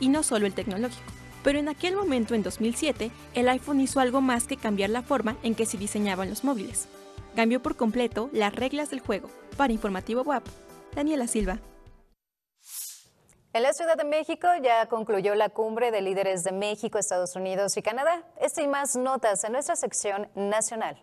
y 0.00 0.08
no 0.08 0.22
solo 0.22 0.46
el 0.46 0.54
tecnológico. 0.54 1.12
Pero 1.44 1.58
en 1.58 1.68
aquel 1.68 1.96
momento, 1.96 2.34
en 2.34 2.42
2007, 2.42 3.10
el 3.34 3.48
iPhone 3.48 3.80
hizo 3.80 4.00
algo 4.00 4.20
más 4.20 4.46
que 4.46 4.56
cambiar 4.56 4.90
la 4.90 5.02
forma 5.02 5.36
en 5.42 5.54
que 5.54 5.66
se 5.66 5.78
diseñaban 5.78 6.28
los 6.28 6.44
móviles. 6.44 6.88
Cambió 7.36 7.62
por 7.62 7.76
completo 7.76 8.28
las 8.32 8.54
reglas 8.54 8.90
del 8.90 9.00
juego. 9.00 9.30
Para 9.56 9.72
Informativo 9.72 10.22
WAP, 10.22 10.44
Daniela 10.94 11.26
Silva. 11.26 11.60
En 13.52 13.64
la 13.64 13.72
Ciudad 13.72 13.96
de 13.96 14.04
México 14.04 14.46
ya 14.62 14.86
concluyó 14.86 15.34
la 15.34 15.48
cumbre 15.48 15.90
de 15.90 16.02
líderes 16.02 16.44
de 16.44 16.52
México, 16.52 16.98
Estados 16.98 17.34
Unidos 17.34 17.76
y 17.76 17.82
Canadá. 17.82 18.22
Este 18.40 18.62
y 18.62 18.68
más 18.68 18.94
notas 18.94 19.42
en 19.42 19.52
nuestra 19.52 19.74
sección 19.74 20.28
nacional. 20.34 21.02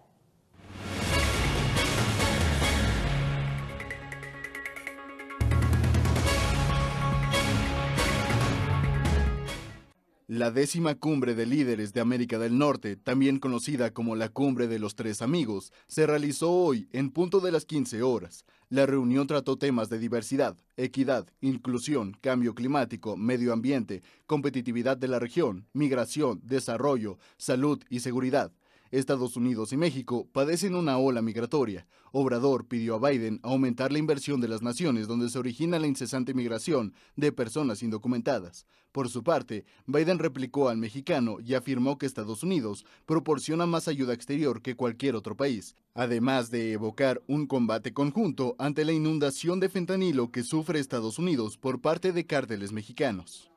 La 10.37 10.51
décima 10.51 10.93
cumbre 10.93 11.33
de 11.33 11.47
líderes 11.47 11.93
de 11.93 11.99
América 11.99 12.37
del 12.37 12.59
Norte, 12.59 12.95
también 12.95 13.39
conocida 13.39 13.91
como 13.91 14.15
la 14.15 14.29
Cumbre 14.29 14.67
de 14.67 14.77
los 14.77 14.93
Tres 14.93 15.23
Amigos, 15.23 15.73
se 15.87 16.05
realizó 16.05 16.51
hoy 16.51 16.87
en 16.91 17.09
punto 17.09 17.39
de 17.39 17.51
las 17.51 17.65
15 17.65 18.03
horas. 18.03 18.45
La 18.69 18.85
reunión 18.85 19.25
trató 19.25 19.57
temas 19.57 19.89
de 19.89 19.97
diversidad, 19.97 20.55
equidad, 20.75 21.25
inclusión, 21.41 22.15
cambio 22.21 22.53
climático, 22.53 23.17
medio 23.17 23.51
ambiente, 23.51 24.03
competitividad 24.27 24.95
de 24.95 25.07
la 25.07 25.17
región, 25.17 25.65
migración, 25.73 26.39
desarrollo, 26.43 27.17
salud 27.37 27.83
y 27.89 28.01
seguridad. 28.01 28.51
Estados 28.91 29.35
Unidos 29.35 29.73
y 29.73 29.77
México 29.77 30.27
padecen 30.31 30.75
una 30.75 30.97
ola 30.97 31.21
migratoria. 31.21 31.87
Obrador 32.11 32.67
pidió 32.67 32.95
a 32.95 33.09
Biden 33.09 33.39
aumentar 33.43 33.91
la 33.91 33.99
inversión 33.99 34.41
de 34.41 34.47
las 34.47 34.61
naciones 34.61 35.07
donde 35.07 35.29
se 35.29 35.39
origina 35.39 35.79
la 35.79 35.87
incesante 35.87 36.33
migración 36.33 36.93
de 37.15 37.31
personas 37.31 37.83
indocumentadas. 37.83 38.65
Por 38.91 39.09
su 39.09 39.23
parte, 39.23 39.65
Biden 39.85 40.17
replicó 40.17 40.69
al 40.69 40.77
mexicano 40.77 41.37
y 41.39 41.53
afirmó 41.53 41.97
que 41.97 42.05
Estados 42.05 42.41
Unidos 42.41 42.85
proporciona 43.05 43.65
más 43.65 43.87
ayuda 43.87 44.13
exterior 44.13 44.61
que 44.61 44.75
cualquier 44.75 45.15
otro 45.15 45.37
país, 45.37 45.75
además 45.93 46.49
de 46.49 46.71
evocar 46.71 47.21
un 47.27 47.45
combate 47.45 47.93
conjunto 47.93 48.55
ante 48.57 48.85
la 48.85 48.93
inundación 48.93 49.59
de 49.59 49.69
fentanilo 49.69 50.31
que 50.31 50.43
sufre 50.43 50.79
Estados 50.79 51.19
Unidos 51.19 51.57
por 51.57 51.81
parte 51.81 52.11
de 52.11 52.25
cárteles 52.25 52.71
mexicanos. 52.71 53.51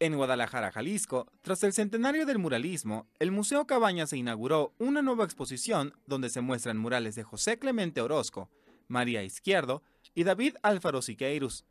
En 0.00 0.14
Guadalajara, 0.16 0.70
Jalisco, 0.70 1.26
tras 1.42 1.64
el 1.64 1.72
centenario 1.72 2.24
del 2.24 2.38
muralismo, 2.38 3.08
el 3.18 3.32
Museo 3.32 3.66
Cabañas 3.66 4.10
se 4.10 4.16
inauguró 4.16 4.72
una 4.78 5.02
nueva 5.02 5.24
exposición 5.24 5.92
donde 6.06 6.30
se 6.30 6.40
muestran 6.40 6.78
murales 6.78 7.16
de 7.16 7.24
José 7.24 7.58
Clemente 7.58 8.00
Orozco, 8.00 8.48
María 8.86 9.24
Izquierdo 9.24 9.82
y 10.14 10.22
David 10.22 10.54
Álvaro 10.62 11.02
Siqueiros. 11.02 11.64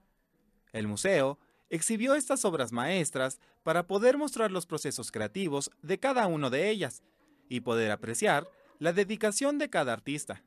El 0.74 0.88
museo 0.88 1.40
exhibió 1.70 2.16
estas 2.16 2.44
obras 2.44 2.74
maestras 2.74 3.40
para 3.64 3.88
poder 3.88 4.18
mostrar 4.18 4.52
los 4.52 4.66
procesos 4.66 5.10
creativos 5.10 5.72
de 5.82 5.98
cada 5.98 6.28
uno 6.28 6.50
de 6.50 6.70
ellas 6.70 7.04
y 7.48 7.62
poder 7.62 7.92
apreciar 7.92 8.50
la 8.78 8.92
dedicación 8.92 9.58
de 9.58 9.70
cada 9.70 9.94
artista. 9.94 10.44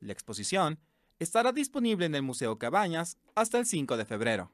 La 0.00 0.14
exposición 0.14 0.78
estará 1.18 1.52
disponible 1.52 2.06
en 2.06 2.14
el 2.14 2.22
Museo 2.22 2.58
Cabañas 2.58 3.18
hasta 3.34 3.58
el 3.58 3.66
5 3.66 3.98
de 3.98 4.06
febrero. 4.06 4.50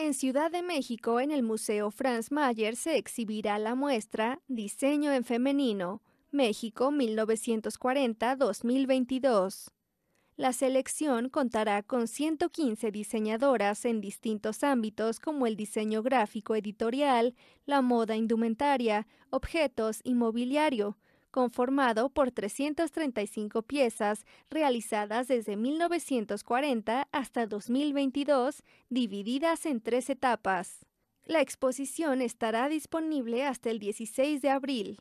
En 0.00 0.14
Ciudad 0.14 0.52
de 0.52 0.62
México, 0.62 1.18
en 1.18 1.32
el 1.32 1.42
Museo 1.42 1.90
Franz 1.90 2.30
Mayer, 2.30 2.76
se 2.76 2.96
exhibirá 2.96 3.58
la 3.58 3.74
muestra 3.74 4.40
Diseño 4.46 5.12
en 5.12 5.24
Femenino, 5.24 6.02
México 6.30 6.92
1940-2022. 6.92 9.72
La 10.36 10.52
selección 10.52 11.28
contará 11.28 11.82
con 11.82 12.06
115 12.06 12.92
diseñadoras 12.92 13.84
en 13.84 14.00
distintos 14.00 14.62
ámbitos 14.62 15.18
como 15.18 15.48
el 15.48 15.56
diseño 15.56 16.04
gráfico 16.04 16.54
editorial, 16.54 17.34
la 17.66 17.82
moda 17.82 18.14
indumentaria, 18.14 19.08
objetos 19.30 19.98
y 20.04 20.14
mobiliario, 20.14 20.96
conformado 21.30 22.10
por 22.10 22.30
335 22.30 23.62
piezas 23.62 24.24
realizadas 24.50 25.28
desde 25.28 25.56
1940 25.56 27.08
hasta 27.12 27.46
2022, 27.46 28.62
divididas 28.88 29.66
en 29.66 29.80
tres 29.80 30.10
etapas. 30.10 30.86
La 31.24 31.40
exposición 31.40 32.22
estará 32.22 32.68
disponible 32.68 33.44
hasta 33.44 33.70
el 33.70 33.78
16 33.78 34.40
de 34.40 34.50
abril. 34.50 35.00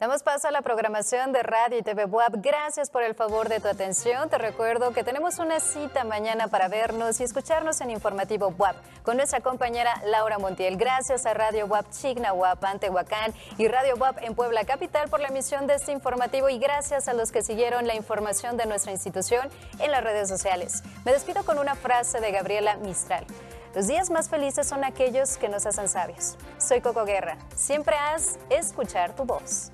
Damos 0.00 0.22
paso 0.22 0.46
a 0.46 0.52
la 0.52 0.62
programación 0.62 1.32
de 1.32 1.42
Radio 1.42 1.76
y 1.76 1.82
TV 1.82 2.04
Buap. 2.04 2.36
Gracias 2.36 2.88
por 2.88 3.02
el 3.02 3.16
favor 3.16 3.48
de 3.48 3.58
tu 3.58 3.66
atención. 3.66 4.30
Te 4.30 4.38
recuerdo 4.38 4.92
que 4.92 5.02
tenemos 5.02 5.40
una 5.40 5.58
cita 5.58 6.04
mañana 6.04 6.46
para 6.46 6.68
vernos 6.68 7.18
y 7.18 7.24
escucharnos 7.24 7.80
en 7.80 7.90
Informativo 7.90 8.52
Buap 8.52 8.76
con 9.02 9.16
nuestra 9.16 9.40
compañera 9.40 10.00
Laura 10.04 10.38
Montiel. 10.38 10.76
Gracias 10.76 11.26
a 11.26 11.34
Radio 11.34 11.66
Buap 11.66 11.90
Chigna 11.90 12.30
Buap, 12.30 12.64
Antehuacán 12.64 13.34
y 13.56 13.66
Radio 13.66 13.96
Buap 13.96 14.18
en 14.22 14.36
Puebla 14.36 14.64
Capital 14.64 15.08
por 15.08 15.18
la 15.18 15.28
emisión 15.28 15.66
de 15.66 15.74
este 15.74 15.90
informativo 15.90 16.48
y 16.48 16.60
gracias 16.60 17.08
a 17.08 17.12
los 17.12 17.32
que 17.32 17.42
siguieron 17.42 17.88
la 17.88 17.96
información 17.96 18.56
de 18.56 18.66
nuestra 18.66 18.92
institución 18.92 19.48
en 19.80 19.90
las 19.90 20.04
redes 20.04 20.28
sociales. 20.28 20.84
Me 21.04 21.12
despido 21.12 21.44
con 21.44 21.58
una 21.58 21.74
frase 21.74 22.20
de 22.20 22.30
Gabriela 22.30 22.76
Mistral. 22.76 23.26
Los 23.74 23.88
días 23.88 24.10
más 24.10 24.28
felices 24.28 24.68
son 24.68 24.84
aquellos 24.84 25.36
que 25.38 25.48
nos 25.48 25.66
hacen 25.66 25.88
sabios. 25.88 26.36
Soy 26.58 26.80
Coco 26.80 27.04
Guerra. 27.04 27.36
Siempre 27.56 27.96
haz 27.96 28.38
escuchar 28.48 29.16
tu 29.16 29.24
voz. 29.24 29.72